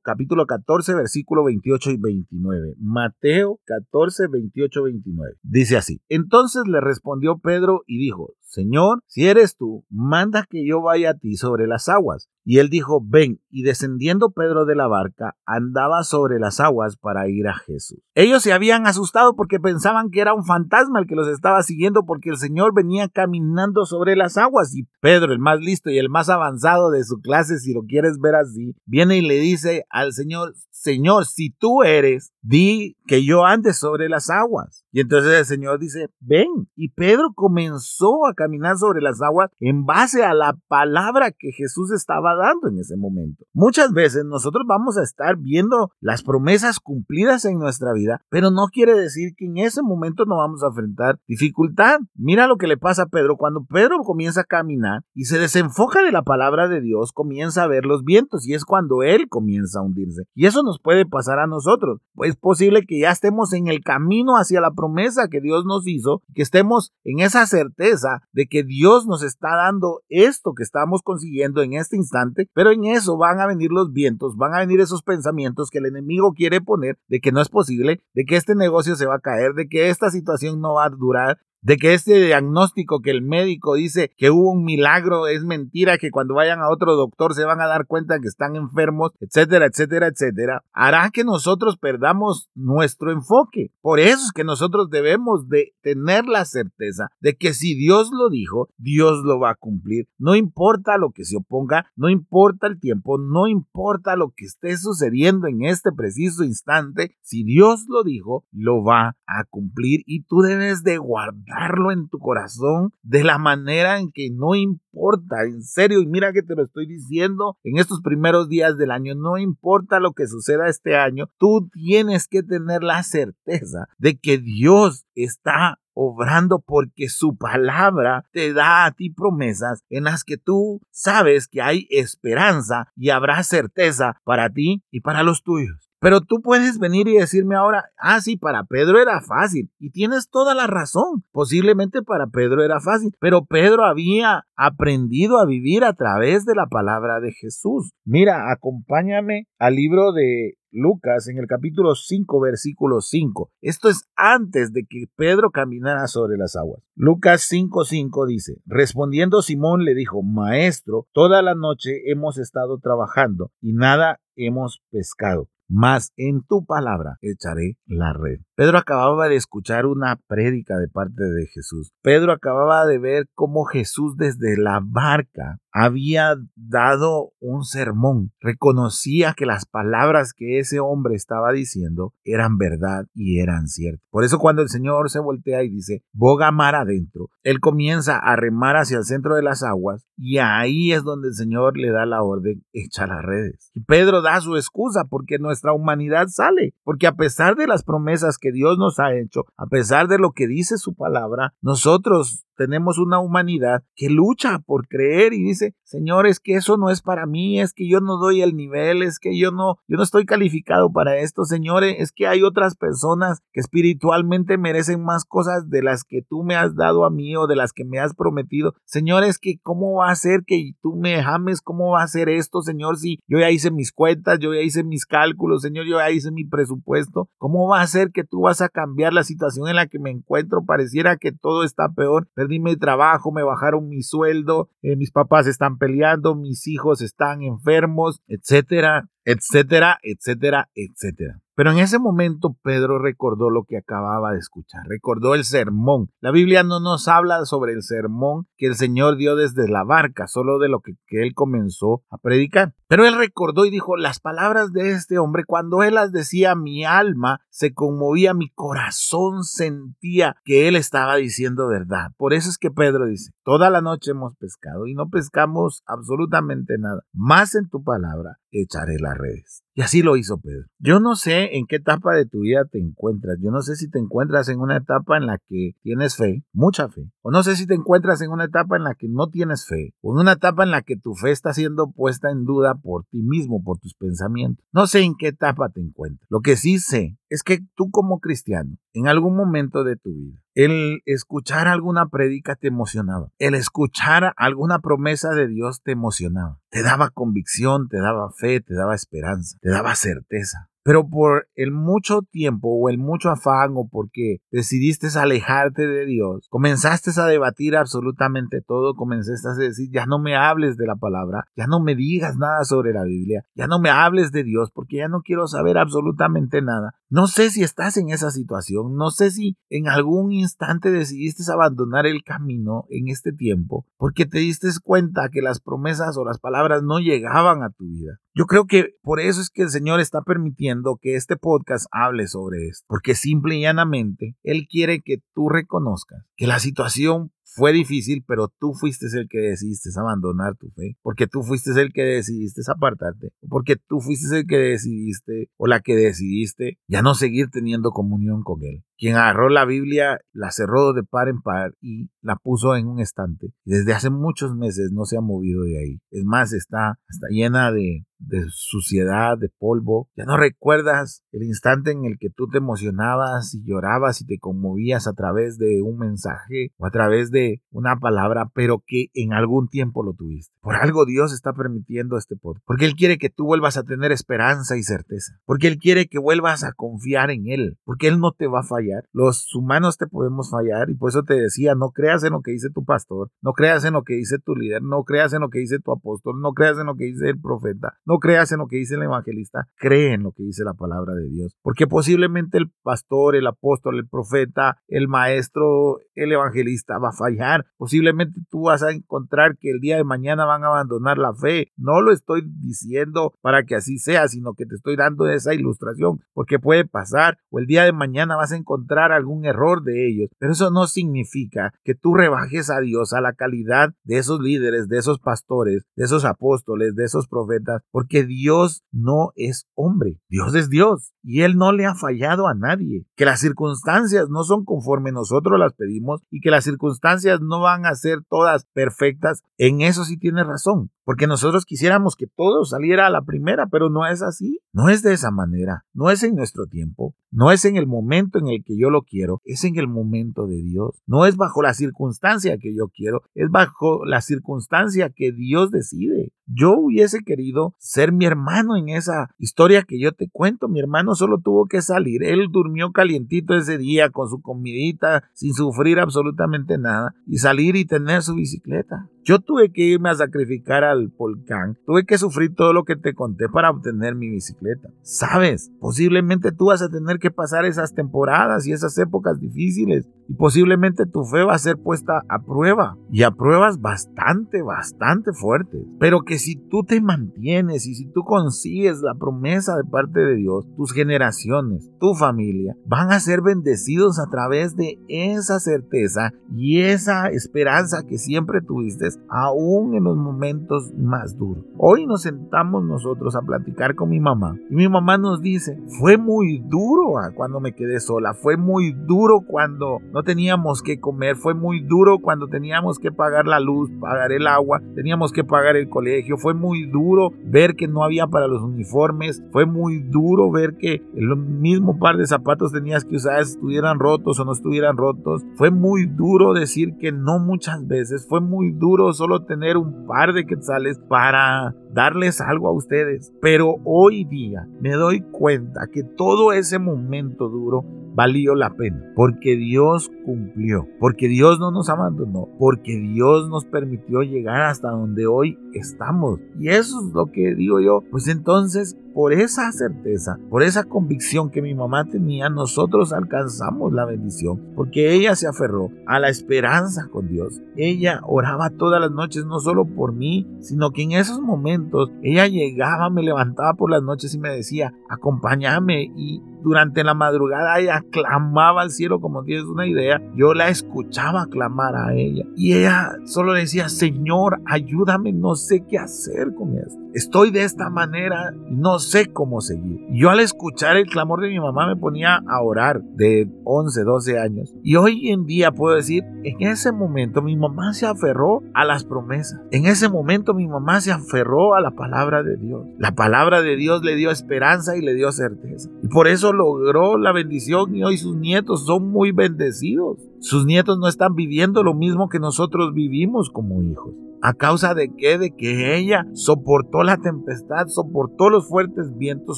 capítulo 0.01 0.45
14 0.45 0.93
versículo 0.95 1.43
28 1.43 1.91
y 1.91 1.97
29. 1.97 2.75
Mateo 2.79 3.59
14 3.65 4.27
28 4.31 4.83
29. 4.83 5.33
Dice 5.43 5.75
así. 5.75 6.01
Entonces 6.07 6.63
le 6.65 6.79
respondió 6.79 7.39
Pedro 7.39 7.81
y 7.85 7.99
dijo, 7.99 8.31
Señor, 8.45 9.01
si 9.07 9.27
eres 9.27 9.57
tú, 9.57 9.85
manda 9.89 10.45
que 10.49 10.65
yo 10.65 10.81
vaya 10.81 11.11
a 11.11 11.13
ti 11.15 11.35
sobre 11.35 11.67
las 11.67 11.89
aguas. 11.89 12.29
Y 12.47 12.59
él 12.59 12.69
dijo, 12.69 13.01
ven, 13.03 13.41
y 13.49 13.63
descendiendo 13.63 14.29
Pedro 14.29 14.65
de 14.65 14.75
la 14.75 14.87
barca, 14.87 15.35
andaba 15.47 16.03
sobre 16.03 16.39
las 16.39 16.59
aguas 16.59 16.95
para 16.95 17.27
ir 17.27 17.47
a 17.47 17.55
Jesús. 17.55 17.97
Ellos 18.13 18.43
se 18.43 18.53
habían 18.53 18.85
asustado 18.85 19.35
porque 19.35 19.59
pensaban 19.59 20.11
que 20.11 20.21
era 20.21 20.35
un 20.35 20.45
fantasma 20.45 20.99
el 20.99 21.07
que 21.07 21.15
los 21.15 21.27
estaba 21.27 21.63
siguiendo 21.63 22.05
porque 22.05 22.29
el 22.29 22.37
Señor 22.37 22.71
venía 22.75 23.09
caminando 23.09 23.85
sobre 23.85 24.15
las 24.15 24.37
aguas. 24.37 24.75
Y 24.75 24.87
Pedro, 25.01 25.33
el 25.33 25.39
más 25.39 25.59
listo 25.59 25.89
y 25.89 25.97
el 25.97 26.09
más 26.09 26.29
avanzado 26.29 26.91
de 26.91 27.03
su 27.03 27.19
clase, 27.19 27.57
si 27.57 27.73
lo 27.73 27.81
quieres 27.81 28.19
ver 28.19 28.35
así, 28.35 28.75
viene 28.85 29.17
y 29.17 29.21
le 29.21 29.39
dice 29.39 29.85
al 29.89 30.13
Señor, 30.13 30.53
Señor, 30.69 31.25
si 31.25 31.49
tú 31.49 31.81
eres, 31.81 32.31
di 32.45 32.95
que 33.07 33.25
yo 33.25 33.45
ande 33.45 33.73
sobre 33.73 34.09
las 34.09 34.29
aguas. 34.29 34.85
Y 34.91 35.01
entonces 35.01 35.33
el 35.33 35.45
Señor 35.45 35.79
dice, 35.79 36.09
ven. 36.19 36.47
Y 36.75 36.89
Pedro 36.89 37.33
comenzó 37.35 38.25
a 38.27 38.33
caminar 38.33 38.77
sobre 38.77 39.01
las 39.01 39.21
aguas 39.21 39.49
en 39.59 39.85
base 39.85 40.23
a 40.23 40.33
la 40.33 40.55
palabra 40.67 41.31
que 41.31 41.51
Jesús 41.51 41.91
estaba 41.91 42.35
dando 42.35 42.69
en 42.69 42.79
ese 42.79 42.95
momento. 42.95 43.45
Muchas 43.53 43.91
veces 43.91 44.25
nosotros 44.25 44.63
vamos 44.67 44.97
a 44.97 45.03
estar 45.03 45.37
viendo 45.37 45.91
las 45.99 46.23
promesas 46.23 46.79
cumplidas 46.79 47.45
en 47.45 47.59
nuestra 47.59 47.93
vida, 47.93 48.21
pero 48.29 48.51
no 48.51 48.67
quiere 48.71 48.93
decir 48.93 49.33
que 49.35 49.45
en 49.45 49.57
ese 49.57 49.81
momento 49.81 50.25
no 50.25 50.37
vamos 50.37 50.63
a 50.63 50.67
enfrentar 50.67 51.19
dificultad. 51.27 51.99
Mira 52.15 52.47
lo 52.47 52.57
que 52.57 52.67
le 52.67 52.77
pasa 52.77 53.03
a 53.03 53.07
Pedro. 53.07 53.37
Cuando 53.37 53.65
Pedro 53.65 53.99
comienza 53.99 54.41
a 54.41 54.45
caminar 54.45 55.01
y 55.13 55.25
se 55.25 55.39
desenfoca 55.39 56.03
de 56.03 56.11
la 56.11 56.23
palabra 56.23 56.67
de 56.67 56.81
Dios, 56.81 57.11
comienza 57.11 57.63
a 57.63 57.67
ver 57.67 57.85
los 57.85 58.03
vientos 58.03 58.47
y 58.47 58.53
es 58.53 58.65
cuando 58.65 59.03
él 59.03 59.27
comienza 59.29 59.79
a 59.79 59.83
hundirse. 59.83 60.23
Y 60.33 60.45
eso 60.45 60.63
nos 60.63 60.79
puede 60.79 61.05
pasar 61.05 61.39
a 61.39 61.47
nosotros. 61.47 61.99
Es 62.35 62.41
posible 62.41 62.85
que 62.85 62.99
ya 62.99 63.11
estemos 63.11 63.53
en 63.53 63.67
el 63.67 63.81
camino 63.81 64.35
hacia 64.35 64.59
la 64.59 64.71
promesa 64.71 65.29
que 65.29 65.39
Dios 65.39 65.63
nos 65.65 65.87
hizo, 65.87 66.21
que 66.33 66.41
estemos 66.41 66.91
en 67.05 67.19
esa 67.19 67.45
certeza 67.47 68.23
de 68.33 68.47
que 68.47 68.63
Dios 68.63 69.07
nos 69.07 69.23
está 69.23 69.55
dando 69.55 70.01
esto 70.09 70.51
que 70.53 70.63
estamos 70.63 71.01
consiguiendo 71.01 71.61
en 71.61 71.75
este 71.75 71.95
instante, 71.95 72.49
pero 72.53 72.71
en 72.71 72.83
eso 72.83 73.17
van 73.17 73.39
a 73.39 73.47
venir 73.47 73.71
los 73.71 73.93
vientos, 73.93 74.35
van 74.35 74.53
a 74.53 74.59
venir 74.59 74.81
esos 74.81 75.01
pensamientos 75.01 75.69
que 75.69 75.77
el 75.77 75.85
enemigo 75.85 76.33
quiere 76.33 76.59
poner 76.59 76.97
de 77.07 77.21
que 77.21 77.31
no 77.31 77.39
es 77.39 77.47
posible, 77.47 78.03
de 78.13 78.25
que 78.25 78.35
este 78.35 78.53
negocio 78.53 78.97
se 78.97 79.05
va 79.05 79.15
a 79.15 79.19
caer, 79.19 79.53
de 79.53 79.69
que 79.69 79.89
esta 79.89 80.09
situación 80.09 80.59
no 80.59 80.73
va 80.73 80.87
a 80.87 80.89
durar, 80.89 81.39
de 81.65 81.77
que 81.77 81.95
este 81.95 82.21
diagnóstico 82.21 82.99
que 83.01 83.09
el 83.09 83.23
médico 83.23 83.73
dice 83.73 84.11
que 84.17 84.29
hubo 84.29 84.51
un 84.51 84.63
milagro 84.63 85.25
es 85.25 85.43
mentira, 85.43 85.97
que 85.97 86.11
cuando 86.11 86.35
vayan 86.35 86.59
a 86.59 86.69
otro 86.69 86.95
doctor 86.95 87.33
se 87.33 87.43
van 87.43 87.59
a 87.59 87.65
dar 87.65 87.87
cuenta 87.87 88.19
que 88.19 88.27
están 88.27 88.55
enfermos, 88.55 89.13
etcétera, 89.19 89.65
etcétera, 89.65 90.05
etcétera, 90.05 90.63
hará 90.73 91.09
que 91.09 91.23
nosotros 91.23 91.77
perdamos 91.77 92.51
nuestro 92.53 93.11
enfoque. 93.11 93.71
Por 93.81 93.99
eso 93.99 94.25
es 94.25 94.31
que 94.31 94.43
nosotros 94.43 94.91
debemos 94.91 95.49
de 95.49 95.73
tener 95.81 96.25
la 96.27 96.45
certeza 96.45 97.07
de 97.19 97.35
que 97.35 97.55
si 97.55 97.73
Dios 97.73 98.11
lo 98.11 98.29
dijo, 98.29 98.69
Dios 98.77 99.23
lo 99.23 99.39
va 99.39 99.49
a 99.49 99.55
cumplir. 99.55 100.07
No 100.19 100.35
importa 100.35 100.99
lo 100.99 101.09
que 101.09 101.25
se 101.25 101.37
oponga, 101.37 101.87
no 101.95 102.09
importa 102.09 102.67
el 102.67 102.79
tiempo, 102.79 103.17
no 103.17 103.47
importa 103.47 104.15
lo 104.15 104.33
que 104.37 104.45
esté 104.45 104.77
sucediendo 104.77 105.47
en 105.47 105.63
este 105.63 105.91
preciso 105.91 106.43
instante, 106.43 107.15
si 107.21 107.43
Dios 107.43 107.85
lo 107.87 108.03
dijo, 108.03 108.45
lo 108.51 108.83
va 108.83 109.17
a 109.25 109.45
cumplir 109.49 110.03
y 110.05 110.25
tú 110.25 110.41
debes 110.41 110.83
de 110.83 110.99
guardar 110.99 111.54
en 111.91 112.09
tu 112.09 112.19
corazón 112.19 112.91
de 113.01 113.23
la 113.23 113.37
manera 113.37 113.99
en 113.99 114.11
que 114.11 114.29
no 114.31 114.55
importa, 114.55 115.43
en 115.43 115.61
serio, 115.63 116.01
y 116.01 116.07
mira 116.07 116.33
que 116.33 116.43
te 116.43 116.55
lo 116.55 116.63
estoy 116.63 116.85
diciendo 116.87 117.57
en 117.63 117.77
estos 117.77 118.01
primeros 118.01 118.49
días 118.49 118.77
del 118.77 118.91
año, 118.91 119.15
no 119.15 119.37
importa 119.37 119.99
lo 119.99 120.13
que 120.13 120.27
suceda 120.27 120.67
este 120.67 120.97
año, 120.97 121.29
tú 121.37 121.69
tienes 121.71 122.27
que 122.27 122.43
tener 122.43 122.83
la 122.83 123.03
certeza 123.03 123.87
de 123.97 124.17
que 124.17 124.37
Dios 124.37 125.05
está 125.15 125.79
obrando 125.93 126.59
porque 126.59 127.07
su 127.07 127.37
palabra 127.37 128.25
te 128.31 128.53
da 128.53 128.85
a 128.85 128.91
ti 128.91 129.09
promesas 129.09 129.83
en 129.89 130.03
las 130.03 130.23
que 130.23 130.37
tú 130.37 130.81
sabes 130.91 131.47
que 131.47 131.61
hay 131.61 131.87
esperanza 131.89 132.91
y 132.95 133.09
habrá 133.09 133.41
certeza 133.43 134.17
para 134.25 134.49
ti 134.49 134.83
y 134.91 134.99
para 134.99 135.23
los 135.23 135.41
tuyos. 135.41 135.89
Pero 136.05 136.21
tú 136.21 136.39
puedes 136.39 136.77
venir 136.77 137.07
y 137.07 137.17
decirme 137.17 137.55
ahora, 137.55 137.85
ah, 137.97 138.21
sí, 138.21 138.37
para 138.37 138.63
Pedro 138.65 139.01
era 139.01 139.21
fácil. 139.21 139.71
Y 139.79 139.89
tienes 139.89 140.29
toda 140.29 140.53
la 140.53 140.67
razón. 140.67 141.23
Posiblemente 141.31 142.03
para 142.03 142.27
Pedro 142.27 142.63
era 142.63 142.79
fácil. 142.79 143.15
Pero 143.19 143.45
Pedro 143.45 143.85
había 143.85 144.45
aprendido 144.55 145.39
a 145.39 145.47
vivir 145.47 145.83
a 145.83 145.93
través 145.93 146.45
de 146.45 146.53
la 146.53 146.67
palabra 146.67 147.21
de 147.21 147.31
Jesús. 147.31 147.89
Mira, 148.05 148.51
acompáñame 148.51 149.47
al 149.57 149.73
libro 149.73 150.11
de 150.11 150.59
Lucas 150.69 151.27
en 151.27 151.39
el 151.39 151.47
capítulo 151.47 151.95
5, 151.95 152.39
versículo 152.39 153.01
5. 153.01 153.49
Esto 153.61 153.89
es 153.89 154.07
antes 154.15 154.73
de 154.73 154.85
que 154.87 155.05
Pedro 155.15 155.49
caminara 155.49 156.05
sobre 156.05 156.37
las 156.37 156.55
aguas. 156.55 156.83
Lucas 156.93 157.47
5, 157.49 157.83
5 157.83 158.27
dice, 158.27 158.61
respondiendo 158.67 159.41
Simón 159.41 159.83
le 159.83 159.95
dijo, 159.95 160.21
Maestro, 160.21 161.07
toda 161.13 161.41
la 161.41 161.55
noche 161.55 162.11
hemos 162.11 162.37
estado 162.37 162.77
trabajando 162.77 163.49
y 163.59 163.73
nada 163.73 164.19
hemos 164.35 164.83
pescado 164.91 165.49
mas 165.67 166.11
en 166.15 166.43
tu 166.43 166.65
palabra 166.65 167.17
echaré 167.21 167.77
la 167.85 168.13
red. 168.13 168.39
Pedro 168.55 168.77
acababa 168.77 169.27
de 169.27 169.35
escuchar 169.35 169.85
una 169.85 170.17
prédica 170.27 170.77
de 170.77 170.87
parte 170.87 171.23
de 171.23 171.47
Jesús. 171.47 171.91
Pedro 172.01 172.31
acababa 172.31 172.85
de 172.85 172.99
ver 172.99 173.27
cómo 173.33 173.65
Jesús 173.65 174.15
desde 174.17 174.57
la 174.57 174.81
barca 174.83 175.59
había 175.75 176.37
dado 176.55 177.33
un 177.41 177.65
sermón. 177.65 178.31
Reconocía 178.39 179.33
que 179.35 179.45
las 179.45 179.65
palabras 179.65 180.31
que 180.33 180.57
ese 180.59 180.79
hombre 180.79 181.15
estaba 181.15 181.51
diciendo 181.51 182.13
eran 182.23 182.57
verdad 182.57 183.07
y 183.13 183.41
eran 183.41 183.67
ciertas. 183.67 184.07
Por 184.09 184.23
eso 184.23 184.39
cuando 184.39 184.61
el 184.61 184.69
Señor 184.69 185.09
se 185.09 185.19
voltea 185.19 185.63
y 185.63 185.69
dice, 185.69 186.01
boga 186.13 186.49
mar 186.51 186.75
adentro, 186.75 187.29
él 187.43 187.59
comienza 187.59 188.17
a 188.17 188.37
remar 188.37 188.77
hacia 188.77 188.99
el 188.99 189.03
centro 189.03 189.35
de 189.35 189.43
las 189.43 189.63
aguas 189.63 190.07
y 190.15 190.37
ahí 190.37 190.93
es 190.93 191.03
donde 191.03 191.27
el 191.27 191.33
Señor 191.33 191.77
le 191.77 191.91
da 191.91 192.05
la 192.05 192.23
orden, 192.23 192.63
echa 192.71 193.05
las 193.05 193.21
redes. 193.21 193.69
Y 193.73 193.81
Pedro 193.81 194.21
da 194.21 194.39
su 194.39 194.55
excusa 194.55 195.03
porque 195.09 195.39
nuestra 195.39 195.73
humanidad 195.73 196.27
sale, 196.29 196.73
porque 196.85 197.07
a 197.07 197.15
pesar 197.15 197.57
de 197.57 197.67
las 197.67 197.83
promesas 197.83 198.37
que 198.37 198.53
Dios 198.53 198.77
nos 198.77 198.97
ha 199.01 199.13
hecho, 199.13 199.43
a 199.57 199.65
pesar 199.65 200.07
de 200.07 200.19
lo 200.19 200.31
que 200.31 200.47
dice 200.47 200.77
su 200.77 200.95
palabra, 200.95 201.53
nosotros 201.61 202.45
tenemos 202.55 202.97
una 202.97 203.19
humanidad 203.19 203.83
que 203.95 204.09
lucha 204.09 204.59
por 204.59 204.87
creer 204.87 205.33
y 205.33 205.43
dice, 205.43 205.75
Señor, 205.83 206.27
es 206.27 206.39
que 206.39 206.55
eso 206.55 206.77
no 206.77 206.89
es 206.89 207.01
para 207.01 207.25
mí, 207.25 207.59
es 207.59 207.73
que 207.73 207.87
yo 207.87 207.99
no 207.99 208.17
doy 208.17 208.41
el 208.41 208.55
nivel, 208.55 209.03
es 209.03 209.19
que 209.19 209.37
yo 209.37 209.51
no, 209.51 209.77
yo 209.87 209.97
no 209.97 210.03
estoy 210.03 210.25
calificado 210.25 210.91
para 210.91 211.17
esto, 211.17 211.45
señores, 211.45 211.95
es 211.99 212.11
que 212.11 212.27
hay 212.27 212.43
otras 212.43 212.75
personas 212.75 213.41
que 213.51 213.59
espiritualmente 213.59 214.57
merecen 214.57 215.03
más 215.03 215.25
cosas 215.25 215.69
de 215.69 215.83
las 215.83 216.03
que 216.03 216.21
tú 216.21 216.43
me 216.43 216.55
has 216.55 216.75
dado 216.75 217.05
a 217.05 217.09
mí 217.09 217.35
o 217.35 217.47
de 217.47 217.55
las 217.55 217.73
que 217.73 217.85
me 217.85 217.99
has 217.99 218.13
prometido. 218.13 218.73
Señor, 218.85 219.23
es 219.23 219.39
que 219.39 219.59
cómo 219.61 219.95
va 219.95 220.09
a 220.09 220.15
ser 220.15 220.43
que 220.45 220.71
tú 220.81 220.95
me 220.95 221.19
ames, 221.21 221.61
cómo 221.61 221.91
va 221.91 222.03
a 222.03 222.07
ser 222.07 222.29
esto, 222.29 222.61
Señor, 222.61 222.97
si 222.97 223.19
yo 223.27 223.39
ya 223.39 223.51
hice 223.51 223.71
mis 223.71 223.91
cuentas, 223.91 224.39
yo 224.39 224.53
ya 224.53 224.61
hice 224.61 224.83
mis 224.83 225.05
cálculos, 225.05 225.61
Señor, 225.61 225.85
yo 225.85 225.97
ya 225.97 226.11
hice 226.11 226.31
mi 226.31 226.45
presupuesto, 226.45 227.29
¿cómo 227.37 227.67
va 227.67 227.81
a 227.81 227.87
ser 227.87 228.11
que 228.11 228.23
tú 228.23 228.41
vas 228.41 228.61
a 228.61 228.69
cambiar 228.69 229.13
la 229.13 229.23
situación 229.23 229.67
en 229.67 229.75
la 229.75 229.87
que 229.87 229.99
me 229.99 230.11
encuentro? 230.11 230.65
Pareciera 230.65 231.17
que 231.17 231.31
todo 231.31 231.63
está 231.63 231.89
peor 231.89 232.27
perdí 232.45 232.59
mi 232.59 232.75
trabajo, 232.77 233.31
me 233.31 233.43
bajaron 233.43 233.89
mi 233.89 234.03
sueldo, 234.03 234.69
eh, 234.83 234.95
mis 234.95 235.11
papás 235.11 235.47
están 235.47 235.77
peleando, 235.77 236.35
mis 236.35 236.67
hijos 236.67 237.01
están 237.01 237.41
enfermos, 237.41 238.21
etcétera. 238.27 239.09
Etcétera, 239.25 239.99
etcétera, 240.03 240.69
etcétera. 240.75 241.41
Pero 241.55 241.71
en 241.71 241.77
ese 241.79 241.99
momento 241.99 242.57
Pedro 242.61 242.99
recordó 242.99 243.49
lo 243.49 243.63
que 243.63 243.77
acababa 243.77 244.33
de 244.33 244.39
escuchar, 244.39 244.81
recordó 244.89 245.35
el 245.35 245.45
sermón. 245.45 246.11
La 246.19 246.31
Biblia 246.31 246.63
no 246.63 246.81
nos 246.81 247.07
habla 247.07 247.45
sobre 247.45 247.71
el 247.71 247.81
sermón 247.81 248.47
que 248.57 248.67
el 248.67 248.75
Señor 248.75 249.15
dio 249.15 249.37
desde 249.37 249.69
la 249.69 249.85
barca, 249.85 250.27
solo 250.27 250.59
de 250.59 250.67
lo 250.67 250.81
que, 250.81 250.95
él 251.07 251.33
comenzó 251.33 252.03
a 252.09 252.17
predicar. 252.17 252.75
Pero 252.87 253.07
él 253.07 253.17
recordó 253.17 253.65
y 253.65 253.71
dijo, 253.71 253.95
las 253.95 254.19
palabras 254.19 254.73
de 254.73 254.91
este 254.91 255.17
hombre, 255.17 255.45
cuando 255.45 255.81
él 255.81 255.95
las 255.95 256.11
decía, 256.11 256.55
mi 256.55 256.83
alma 256.83 257.39
se 257.49 257.73
conmovía, 257.73 258.33
mi 258.33 258.49
corazón 258.49 259.45
sentía 259.45 260.35
que 260.43 260.67
él 260.67 260.75
estaba 260.75 261.15
diciendo 261.15 261.67
verdad. 261.67 262.11
Por 262.17 262.33
eso 262.33 262.49
es 262.49 262.57
que 262.57 262.69
Pedro 262.69 263.05
dice, 263.05 263.31
toda 263.43 263.69
la 263.69 263.79
noche 263.79 264.11
hemos 264.11 264.35
pescado 264.35 264.87
y 264.87 264.93
no 264.93 265.09
pescamos 265.09 265.83
absolutamente 265.85 266.77
nada. 266.77 267.01
Más 267.13 267.55
en 267.55 267.69
tu 267.69 267.81
palabra 267.81 268.39
echaré 268.51 268.99
las 268.99 269.14
redes. 269.19 269.64
Y 269.77 269.81
así 269.81 270.01
lo 270.01 270.15
hizo 270.15 270.37
Pedro. 270.37 270.67
Yo 270.79 271.01
no 271.01 271.17
sé 271.17 271.57
en 271.57 271.67
qué 271.67 271.75
etapa 271.75 272.15
de 272.15 272.25
tu 272.25 272.39
vida 272.39 272.63
te 272.63 272.79
encuentras. 272.79 273.37
Yo 273.41 273.51
no 273.51 273.61
sé 273.61 273.75
si 273.75 273.89
te 273.89 273.99
encuentras 273.99 274.47
en 274.47 274.61
una 274.61 274.77
etapa 274.77 275.17
en 275.17 275.25
la 275.25 275.37
que 275.37 275.73
tienes 275.81 276.15
fe, 276.15 276.45
mucha 276.53 276.87
fe. 276.87 277.11
O 277.21 277.29
no 277.29 277.43
sé 277.43 277.57
si 277.57 277.67
te 277.67 277.73
encuentras 277.73 278.21
en 278.21 278.31
una 278.31 278.45
etapa 278.45 278.77
en 278.77 278.85
la 278.85 278.95
que 278.95 279.09
no 279.09 279.27
tienes 279.27 279.67
fe. 279.67 279.93
O 279.99 280.13
en 280.13 280.21
una 280.21 280.33
etapa 280.33 280.63
en 280.63 280.71
la 280.71 280.81
que 280.81 280.95
tu 280.95 281.13
fe 281.13 281.31
está 281.31 281.53
siendo 281.53 281.91
puesta 281.91 282.31
en 282.31 282.45
duda 282.45 282.75
por 282.75 283.03
ti 283.07 283.21
mismo, 283.21 283.61
por 283.63 283.77
tus 283.79 283.95
pensamientos. 283.95 284.65
No 284.71 284.87
sé 284.87 285.01
en 285.01 285.15
qué 285.17 285.27
etapa 285.27 285.67
te 285.67 285.81
encuentras. 285.81 286.25
Lo 286.29 286.39
que 286.39 286.55
sí 286.55 286.79
sé 286.79 287.17
es 287.27 287.43
que 287.43 287.59
tú 287.75 287.91
como 287.91 288.19
cristiano, 288.21 288.77
en 288.93 289.09
algún 289.09 289.35
momento 289.35 289.83
de 289.83 289.97
tu 289.97 290.13
vida, 290.13 290.41
el 290.53 291.01
escuchar 291.05 291.67
alguna 291.67 292.07
prédica 292.07 292.55
te 292.55 292.69
emocionaba. 292.69 293.29
El 293.39 293.55
escuchar 293.55 294.33
alguna 294.37 294.79
promesa 294.79 295.31
de 295.31 295.49
Dios 295.49 295.81
te 295.83 295.91
emocionaba. 295.91 296.61
Te 296.69 296.81
daba 296.81 297.09
convicción, 297.09 297.89
te 297.89 297.97
daba 297.97 298.31
fe, 298.31 298.61
te 298.61 298.73
daba 298.73 298.95
esperanza, 298.95 299.57
te 299.65 299.71
daba 299.71 299.95
certeza. 299.95 300.69
Pero 300.83 301.09
por 301.09 301.47
el 301.55 301.71
mucho 301.71 302.21
tiempo 302.21 302.67
o 302.69 302.87
el 302.89 302.99
mucho 302.99 303.31
afán 303.31 303.71
o 303.73 303.87
porque 303.89 304.37
decidiste 304.51 305.07
alejarte 305.17 305.87
de 305.87 306.05
Dios, 306.05 306.45
comenzaste 306.51 307.09
a 307.19 307.25
debatir 307.25 307.75
absolutamente 307.75 308.61
todo, 308.61 308.93
comenzaste 308.93 309.47
a 309.49 309.53
decir, 309.55 309.89
ya 309.91 310.05
no 310.05 310.19
me 310.19 310.35
hables 310.35 310.77
de 310.77 310.85
la 310.85 310.95
palabra, 310.95 311.45
ya 311.55 311.65
no 311.65 311.79
me 311.79 311.95
digas 311.95 312.37
nada 312.37 312.63
sobre 312.63 312.93
la 312.93 313.03
Biblia, 313.05 313.43
ya 313.55 313.65
no 313.65 313.79
me 313.79 313.89
hables 313.89 314.31
de 314.31 314.43
Dios 314.43 314.69
porque 314.69 314.97
ya 314.97 315.07
no 315.07 315.23
quiero 315.23 315.47
saber 315.47 315.79
absolutamente 315.79 316.61
nada. 316.61 316.93
No 317.09 317.25
sé 317.25 317.49
si 317.49 317.63
estás 317.63 317.97
en 317.97 318.11
esa 318.11 318.29
situación, 318.29 318.95
no 318.95 319.09
sé 319.09 319.31
si 319.31 319.57
en 319.71 319.87
algún 319.87 320.31
instante 320.31 320.91
decidiste 320.91 321.51
abandonar 321.51 322.05
el 322.05 322.23
camino 322.23 322.85
en 322.89 323.07
este 323.07 323.31
tiempo 323.31 323.87
porque 323.97 324.27
te 324.27 324.37
diste 324.37 324.67
cuenta 324.83 325.29
que 325.29 325.41
las 325.41 325.59
promesas 325.59 326.17
o 326.17 326.23
las 326.23 326.37
palabras 326.37 326.83
no 326.83 326.99
llegaban 326.99 327.63
a 327.63 327.71
tu 327.71 327.85
vida. 327.85 328.19
Yo 328.37 328.47
creo 328.47 328.65
que 328.65 328.95
por 329.01 329.21
eso 329.21 329.39
es 329.39 329.49
que 329.49 329.61
el 329.61 329.69
Señor 329.69 330.01
está 330.01 330.21
permitiendo 330.21 330.99
que 331.01 331.15
este 331.15 331.37
podcast 331.37 331.85
hable 331.91 332.27
sobre 332.27 332.67
esto, 332.67 332.83
porque 332.89 333.15
simple 333.15 333.55
y 333.55 333.61
llanamente 333.61 334.35
Él 334.43 334.67
quiere 334.69 334.99
que 334.99 335.19
tú 335.33 335.47
reconozcas 335.47 336.25
que 336.35 336.45
la 336.45 336.59
situación 336.59 337.31
fue 337.45 337.71
difícil, 337.71 338.25
pero 338.27 338.49
tú 338.59 338.73
fuiste 338.73 339.05
el 339.17 339.29
que 339.29 339.37
decidiste 339.37 339.89
abandonar 339.97 340.57
tu 340.57 340.69
fe, 340.71 340.97
porque 341.01 341.27
tú 341.27 341.43
fuiste 341.43 341.71
el 341.79 341.93
que 341.93 342.01
decidiste 342.01 342.61
apartarte, 342.69 343.29
porque 343.47 343.77
tú 343.77 344.01
fuiste 344.01 344.39
el 344.39 344.45
que 344.45 344.57
decidiste 344.57 345.49
o 345.55 345.67
la 345.67 345.79
que 345.79 345.95
decidiste 345.95 346.77
ya 346.89 347.01
no 347.01 347.15
seguir 347.15 347.49
teniendo 347.49 347.91
comunión 347.91 348.43
con 348.43 348.61
Él. 348.63 348.83
Quien 348.97 349.15
agarró 349.15 349.49
la 349.49 349.65
Biblia, 349.65 350.19
la 350.33 350.51
cerró 350.51 350.93
de 350.93 351.03
par 351.03 351.27
en 351.27 351.41
par 351.41 351.73
y 351.81 352.09
la 352.21 352.35
puso 352.35 352.75
en 352.75 352.87
un 352.87 352.99
estante. 352.99 353.53
Desde 353.65 353.93
hace 353.93 354.09
muchos 354.09 354.55
meses 354.55 354.91
no 354.91 355.05
se 355.05 355.17
ha 355.17 355.21
movido 355.21 355.63
de 355.63 355.79
ahí. 355.79 355.99
Es 356.11 356.23
más, 356.23 356.53
está, 356.53 356.99
está 357.07 357.27
llena 357.29 357.71
de, 357.71 358.05
de 358.19 358.45
suciedad, 358.49 359.37
de 359.37 359.49
polvo. 359.57 360.09
Ya 360.15 360.25
no 360.25 360.37
recuerdas 360.37 361.23
el 361.31 361.43
instante 361.43 361.91
en 361.91 362.05
el 362.05 362.17
que 362.17 362.29
tú 362.29 362.47
te 362.47 362.57
emocionabas 362.57 363.53
y 363.53 363.63
llorabas 363.63 364.21
y 364.21 364.25
te 364.25 364.39
conmovías 364.39 365.07
a 365.07 365.13
través 365.13 365.57
de 365.57 365.81
un 365.81 365.97
mensaje 365.97 366.71
o 366.77 366.85
a 366.85 366.91
través 366.91 367.31
de 367.31 367.61
una 367.71 367.97
palabra, 367.97 368.49
pero 368.53 368.83
que 368.85 369.07
en 369.13 369.33
algún 369.33 369.67
tiempo 369.67 370.03
lo 370.03 370.13
tuviste. 370.13 370.55
Por 370.61 370.75
algo 370.75 371.05
Dios 371.05 371.33
está 371.33 371.53
permitiendo 371.53 372.17
este 372.17 372.35
podcast. 372.35 372.65
Porque 372.65 372.85
Él 372.85 372.95
quiere 372.95 373.17
que 373.17 373.29
tú 373.29 373.45
vuelvas 373.45 373.77
a 373.77 373.83
tener 373.83 374.11
esperanza 374.11 374.77
y 374.77 374.83
certeza. 374.83 375.39
Porque 375.45 375.67
Él 375.67 375.77
quiere 375.77 376.07
que 376.07 376.19
vuelvas 376.19 376.63
a 376.63 376.73
confiar 376.73 377.31
en 377.31 377.47
Él. 377.47 377.77
Porque 377.83 378.07
Él 378.07 378.19
no 378.19 378.31
te 378.31 378.47
va 378.47 378.61
a 378.61 378.63
fallar. 378.63 378.84
Los 379.11 379.53
humanos 379.55 379.97
te 379.97 380.07
podemos 380.07 380.49
fallar 380.49 380.89
y 380.89 380.95
por 380.95 381.09
eso 381.09 381.23
te 381.23 381.35
decía, 381.35 381.75
no 381.75 381.91
creas 381.91 382.23
en 382.23 382.33
lo 382.33 382.41
que 382.41 382.51
dice 382.51 382.69
tu 382.69 382.85
pastor, 382.85 383.31
no 383.41 383.53
creas 383.53 383.85
en 383.85 383.93
lo 383.93 384.03
que 384.03 384.15
dice 384.15 384.37
tu 384.39 384.55
líder, 384.55 384.81
no 384.83 385.03
creas 385.03 385.33
en 385.33 385.41
lo 385.41 385.49
que 385.49 385.59
dice 385.59 385.79
tu 385.79 385.91
apóstol, 385.91 386.39
no 386.41 386.53
creas 386.53 386.77
en 386.79 386.87
lo 386.87 386.95
que 386.95 387.05
dice 387.05 387.29
el 387.29 387.39
profeta, 387.39 387.97
no 388.05 388.19
creas 388.19 388.51
en 388.51 388.59
lo 388.59 388.67
que 388.67 388.77
dice 388.77 388.95
el 388.95 389.03
evangelista, 389.03 389.67
cree 389.75 390.13
en 390.13 390.23
lo 390.23 390.31
que 390.31 390.43
dice 390.43 390.63
la 390.63 390.73
palabra 390.73 391.13
de 391.13 391.29
Dios. 391.29 391.55
Porque 391.61 391.87
posiblemente 391.87 392.57
el 392.57 392.71
pastor, 392.83 393.35
el 393.35 393.47
apóstol, 393.47 393.97
el 393.97 394.07
profeta, 394.07 394.77
el 394.87 395.07
maestro, 395.07 395.99
el 396.13 396.31
evangelista 396.31 396.97
va 396.97 397.09
a 397.09 397.13
fallar. 397.13 397.65
Posiblemente 397.77 398.39
tú 398.49 398.63
vas 398.63 398.83
a 398.83 398.91
encontrar 398.91 399.57
que 399.57 399.71
el 399.71 399.79
día 399.79 399.97
de 399.97 400.03
mañana 400.03 400.45
van 400.45 400.63
a 400.63 400.67
abandonar 400.67 401.17
la 401.17 401.33
fe. 401.33 401.71
No 401.77 402.01
lo 402.01 402.11
estoy 402.11 402.43
diciendo 402.45 403.33
para 403.41 403.63
que 403.63 403.75
así 403.75 403.97
sea, 403.97 404.27
sino 404.27 404.53
que 404.53 404.65
te 404.65 404.75
estoy 404.75 404.95
dando 404.95 405.27
esa 405.27 405.53
ilustración, 405.53 406.19
porque 406.33 406.59
puede 406.59 406.85
pasar 406.85 407.37
o 407.49 407.59
el 407.59 407.65
día 407.65 407.83
de 407.83 407.93
mañana 407.93 408.35
vas 408.35 408.51
a 408.51 408.57
encontrar 408.57 408.74
algún 409.11 409.45
error 409.45 409.83
de 409.83 410.07
ellos. 410.07 410.29
Pero 410.37 410.53
eso 410.53 410.71
no 410.71 410.87
significa 410.87 411.73
que 411.83 411.95
tú 411.95 412.13
rebajes 412.13 412.69
a 412.69 412.79
Dios 412.79 413.13
a 413.13 413.21
la 413.21 413.33
calidad 413.33 413.93
de 414.03 414.17
esos 414.17 414.39
líderes, 414.39 414.87
de 414.87 414.97
esos 414.97 415.19
pastores, 415.19 415.83
de 415.95 416.05
esos 416.05 416.25
apóstoles, 416.25 416.95
de 416.95 417.03
esos 417.03 417.27
profetas, 417.27 417.81
porque 417.91 418.25
Dios 418.25 418.83
no 418.91 419.31
es 419.35 419.67
hombre, 419.73 420.19
Dios 420.29 420.55
es 420.55 420.69
Dios 420.69 421.13
y 421.23 421.41
Él 421.41 421.57
no 421.57 421.71
le 421.71 421.85
ha 421.85 421.95
fallado 421.95 422.47
a 422.47 422.53
nadie. 422.53 423.05
Que 423.15 423.25
las 423.25 423.39
circunstancias 423.39 424.29
no 424.29 424.43
son 424.43 424.65
conforme 424.65 425.11
nosotros 425.11 425.59
las 425.59 425.73
pedimos 425.73 426.21
y 426.29 426.41
que 426.41 426.51
las 426.51 426.63
circunstancias 426.63 427.39
no 427.41 427.61
van 427.61 427.85
a 427.85 427.95
ser 427.95 428.19
todas 428.29 428.65
perfectas, 428.73 429.41
en 429.57 429.81
eso 429.81 430.03
sí 430.03 430.17
tiene 430.17 430.43
razón. 430.43 430.91
Porque 431.05 431.27
nosotros 431.27 431.65
quisiéramos 431.65 432.15
que 432.15 432.25
todo 432.25 432.65
saliera 432.65 433.05
a 433.05 433.11
la 433.11 433.21
primera, 433.21 433.67
pero 433.67 433.89
no 433.89 434.07
es 434.07 434.23
así. 434.23 434.59
No 434.73 434.89
es 434.89 435.03
de 435.03 435.13
esa 435.13 435.29
manera. 435.29 435.85
No 435.93 436.09
es 436.09 436.23
en 436.23 436.35
nuestro 436.35 436.65
tiempo. 436.65 437.15
No 437.31 437.51
es 437.51 437.63
en 437.63 437.77
el 437.77 437.85
momento 437.85 438.39
en 438.39 438.47
el 438.47 438.63
que 438.65 438.75
yo 438.75 438.89
lo 438.89 439.03
quiero. 439.03 439.39
Es 439.45 439.63
en 439.63 439.77
el 439.77 439.87
momento 439.87 440.47
de 440.47 440.63
Dios. 440.63 441.03
No 441.05 441.27
es 441.27 441.37
bajo 441.37 441.61
la 441.61 441.75
circunstancia 441.75 442.57
que 442.57 442.75
yo 442.75 442.87
quiero. 442.87 443.21
Es 443.35 443.49
bajo 443.51 444.03
la 444.03 444.21
circunstancia 444.21 445.11
que 445.15 445.31
Dios 445.31 445.69
decide. 445.69 446.33
Yo 446.47 446.73
hubiese 446.77 447.19
querido 447.25 447.73
ser 447.79 448.11
mi 448.11 448.25
hermano 448.25 448.77
en 448.77 448.89
esa 448.89 449.29
historia 449.39 449.83
que 449.83 449.99
yo 449.99 450.11
te 450.11 450.29
cuento. 450.29 450.67
Mi 450.67 450.79
hermano 450.79 451.15
solo 451.15 451.39
tuvo 451.39 451.65
que 451.67 451.81
salir. 451.81 452.23
Él 452.23 452.47
durmió 452.51 452.91
calientito 452.91 453.55
ese 453.55 453.77
día 453.77 454.09
con 454.09 454.29
su 454.29 454.41
comidita 454.41 455.23
sin 455.33 455.53
sufrir 455.53 455.99
absolutamente 455.99 456.77
nada 456.77 457.15
y 457.25 457.37
salir 457.37 457.75
y 457.75 457.85
tener 457.85 458.21
su 458.21 458.35
bicicleta. 458.35 459.09
Yo 459.27 459.39
tuve 459.39 459.71
que 459.71 459.81
irme 459.81 460.11
a 460.11 460.15
sacrificar 460.15 460.83
al 460.83 461.07
volcán. 461.07 461.79
Tuve 461.87 462.05
que 462.05 462.19
sufrir 462.19 462.53
todo 462.53 462.73
lo 462.73 462.83
que 462.83 462.95
te 462.95 463.15
conté 463.15 463.49
para 463.49 463.71
obtener 463.71 464.13
mi 464.13 464.29
bicicleta. 464.29 464.89
Sabes, 465.01 465.71
posiblemente 465.79 466.51
tú 466.51 466.65
vas 466.65 466.83
a 466.83 466.89
tener 466.89 467.17
que 467.17 467.31
pasar 467.31 467.65
esas 467.65 467.95
temporadas 467.95 468.67
y 468.67 468.71
esas 468.71 468.95
épocas 468.99 469.39
difíciles 469.39 470.07
y 470.27 470.35
posiblemente 470.35 471.07
tu 471.07 471.23
fe 471.23 471.43
va 471.43 471.55
a 471.55 471.59
ser 471.59 471.77
puesta 471.77 472.21
a 472.29 472.43
prueba 472.43 472.97
y 473.11 473.23
a 473.23 473.31
pruebas 473.31 473.81
bastante, 473.81 474.61
bastante 474.61 475.33
fuertes. 475.33 475.81
Pero 475.99 476.21
que 476.21 476.34
si 476.37 476.55
tú 476.55 476.83
te 476.83 477.01
mantienes 477.01 477.85
y 477.87 477.95
si 477.95 478.05
tú 478.11 478.23
consigues 478.23 479.01
la 479.01 479.15
promesa 479.15 479.75
de 479.75 479.83
parte 479.83 480.19
de 480.19 480.35
Dios, 480.35 480.65
tus 480.75 480.91
generaciones, 480.93 481.91
tu 481.99 482.13
familia, 482.13 482.75
van 482.85 483.11
a 483.11 483.19
ser 483.19 483.41
bendecidos 483.41 484.19
a 484.19 484.29
través 484.29 484.75
de 484.75 484.99
esa 485.07 485.59
certeza 485.59 486.33
y 486.55 486.81
esa 486.81 487.27
esperanza 487.27 488.03
que 488.07 488.17
siempre 488.17 488.61
tuviste, 488.61 489.05
aún 489.29 489.95
en 489.95 490.03
los 490.03 490.17
momentos 490.17 490.93
más 490.97 491.37
duros. 491.37 491.65
Hoy 491.77 492.05
nos 492.05 492.21
sentamos 492.21 492.83
nosotros 492.83 493.35
a 493.35 493.41
platicar 493.41 493.95
con 493.95 494.09
mi 494.09 494.19
mamá 494.19 494.57
y 494.69 494.75
mi 494.75 494.87
mamá 494.87 495.17
nos 495.17 495.41
dice, 495.41 495.79
fue 495.99 496.17
muy 496.17 496.59
duro 496.67 497.17
ah, 497.19 497.31
cuando 497.35 497.59
me 497.59 497.73
quedé 497.73 497.99
sola, 497.99 498.33
fue 498.33 498.57
muy 498.57 498.93
duro 498.93 499.41
cuando 499.45 499.99
no 500.11 500.23
teníamos 500.23 500.81
que 500.81 500.99
comer, 500.99 501.35
fue 501.35 501.53
muy 501.53 501.81
duro 501.81 502.19
cuando 502.19 502.47
teníamos 502.47 502.99
que 502.99 503.11
pagar 503.11 503.45
la 503.45 503.59
luz, 503.59 503.91
pagar 503.99 504.31
el 504.31 504.47
agua, 504.47 504.81
teníamos 504.95 505.31
que 505.31 505.43
pagar 505.43 505.75
el 505.75 505.89
colegio, 505.89 506.15
fue 506.37 506.53
muy 506.53 506.85
duro 506.87 507.31
ver 507.45 507.75
que 507.75 507.87
no 507.87 508.03
había 508.03 508.27
para 508.27 508.47
los 508.47 508.61
uniformes, 508.61 509.43
fue 509.51 509.65
muy 509.65 509.99
duro 509.99 510.51
ver 510.51 510.77
que 510.77 511.01
el 511.15 511.35
mismo 511.35 511.99
par 511.99 512.17
de 512.17 512.25
zapatos 512.25 512.71
tenías 512.71 513.05
que 513.05 513.15
usar 513.15 513.41
estuvieran 513.41 513.99
rotos 513.99 514.39
o 514.39 514.45
no 514.45 514.51
estuvieran 514.51 514.97
rotos, 514.97 515.43
fue 515.55 515.71
muy 515.71 516.05
duro 516.05 516.53
decir 516.53 516.95
que 516.99 517.11
no 517.11 517.39
muchas 517.39 517.85
veces, 517.87 518.27
fue 518.27 518.41
muy 518.41 518.71
duro 518.71 519.13
solo 519.13 519.43
tener 519.43 519.77
un 519.77 520.05
par 520.07 520.33
de 520.33 520.45
quetzales 520.45 520.99
para 521.07 521.75
darles 521.95 522.41
algo 522.41 522.67
a 522.67 522.73
ustedes. 522.73 523.33
Pero 523.41 523.77
hoy 523.85 524.25
día 524.25 524.67
me 524.79 524.91
doy 524.91 525.21
cuenta 525.21 525.87
que 525.91 526.03
todo 526.03 526.53
ese 526.53 526.77
momento 526.77 527.49
duro 527.49 527.83
valió 528.13 528.55
la 528.55 528.75
pena, 528.75 529.11
porque 529.15 529.57
Dios 529.57 530.09
cumplió, 530.23 530.87
porque 530.99 531.27
Dios 531.27 531.59
no 531.59 531.71
nos 531.71 531.89
abandonó, 531.89 532.47
porque 532.57 532.97
Dios 532.97 533.49
nos 533.49 533.65
permitió 533.65 534.21
llegar 534.21 534.61
hasta 534.61 534.91
donde 534.91 535.25
hoy 535.27 535.59
estamos. 535.73 536.39
Y 536.57 536.69
eso 536.69 537.05
es 537.05 537.13
lo 537.13 537.25
que 537.31 537.55
digo 537.55 537.81
yo, 537.81 538.03
pues 538.09 538.29
entonces 538.29 538.97
por 539.13 539.31
esa 539.31 539.71
certeza, 539.71 540.37
por 540.49 540.61
esa 540.61 540.83
convicción 540.83 541.49
que 541.49 541.61
mi 541.61 541.73
mamá 541.73 542.03
tenía, 542.03 542.49
nosotros 542.49 543.13
alcanzamos 543.13 543.93
la 543.93 544.03
bendición, 544.03 544.73
porque 544.75 545.13
ella 545.13 545.35
se 545.35 545.47
aferró 545.47 545.89
a 546.05 546.19
la 546.19 546.27
esperanza 546.27 547.07
con 547.09 547.29
Dios. 547.29 547.61
Ella 547.77 548.19
oraba 548.27 548.71
todas 548.71 548.99
las 548.99 549.11
noches, 549.11 549.45
no 549.45 549.59
solo 549.59 549.85
por 549.85 550.11
mí, 550.11 550.45
sino 550.59 550.91
que 550.91 551.03
en 551.03 551.13
esos 551.13 551.39
momentos 551.39 551.84
ella 552.23 552.47
llegaba, 552.47 553.09
me 553.09 553.23
levantaba 553.23 553.73
por 553.73 553.91
las 553.91 554.01
noches 554.01 554.33
y 554.33 554.39
me 554.39 554.49
decía, 554.49 554.93
acompáñame 555.09 556.11
y 556.15 556.41
durante 556.65 557.03
la 557.03 557.13
madrugada 557.13 557.79
ella 557.79 558.03
clamaba 558.11 558.81
al 558.81 558.89
cielo, 558.89 559.21
como 559.21 559.43
tienes 559.43 559.65
una 559.65 559.85
idea, 559.85 560.19
yo 560.35 560.55
la 560.55 560.69
escuchaba 560.69 561.45
clamar 561.45 561.95
a 561.95 562.15
ella. 562.15 562.43
Y 562.55 562.73
ella 562.73 563.11
solo 563.25 563.53
decía, 563.53 563.87
Señor, 563.87 564.61
ayúdame, 564.65 565.31
no 565.31 565.53
sé 565.53 565.85
qué 565.87 565.99
hacer 565.99 566.55
con 566.55 566.75
esto. 566.75 567.05
Estoy 567.13 567.51
de 567.51 567.63
esta 567.63 567.89
manera 567.89 568.51
no 568.69 568.99
sé 568.99 569.31
cómo 569.31 569.61
seguir. 569.61 570.01
Yo 570.09 570.31
al 570.31 570.41
escuchar 570.41 570.97
el 570.97 571.05
clamor 571.05 571.39
de 571.39 571.47
mi 571.47 571.59
mamá 571.61 571.87
me 571.87 571.95
ponía 571.95 572.41
a 572.45 572.61
orar 572.61 573.01
de 573.01 573.47
11, 573.63 574.03
12 574.03 574.39
años. 574.39 574.75
Y 574.83 574.97
hoy 574.97 575.29
en 575.29 575.45
día 575.45 575.71
puedo 575.71 575.95
decir, 575.95 576.25
en 576.43 576.67
ese 576.67 576.91
momento 576.91 577.41
mi 577.41 577.55
mamá 577.55 577.93
se 577.93 578.05
aferró 578.05 578.63
a 578.73 578.83
las 578.83 579.05
promesas. 579.05 579.61
En 579.71 579.85
ese 579.85 580.09
momento 580.09 580.53
mi 580.53 580.67
mamá 580.67 580.99
se 580.99 581.13
aferró 581.13 581.75
a 581.75 581.79
la 581.79 581.91
palabra 581.91 582.43
de 582.43 582.57
Dios. 582.57 582.85
La 582.97 583.15
palabra 583.15 583.61
de 583.61 583.77
Dios 583.77 584.03
le 584.03 584.15
dio 584.15 584.29
esperanza 584.29 584.97
y 584.97 585.01
le 585.01 585.13
dio 585.13 585.31
certeza. 585.31 585.89
Y 586.03 586.09
por 586.09 586.27
eso 586.27 586.51
logró 586.55 587.17
la 587.17 587.31
bendición 587.31 587.95
y 587.95 588.03
hoy 588.03 588.17
sus 588.17 588.35
nietos 588.35 588.85
son 588.85 589.11
muy 589.11 589.31
bendecidos. 589.31 590.17
Sus 590.39 590.65
nietos 590.65 590.97
no 590.97 591.07
están 591.07 591.35
viviendo 591.35 591.83
lo 591.83 591.93
mismo 591.93 592.29
que 592.29 592.39
nosotros 592.39 592.93
vivimos 592.93 593.49
como 593.51 593.83
hijos. 593.83 594.13
¿A 594.47 594.53
causa 594.53 594.93
de 594.93 595.11
qué? 595.17 595.39
De 595.39 595.55
que 595.55 595.97
ella 595.97 596.27
soportó 596.33 597.01
la 597.01 597.17
tempestad, 597.17 597.87
soportó 597.87 598.51
los 598.51 598.69
fuertes 598.69 599.17
vientos, 599.17 599.57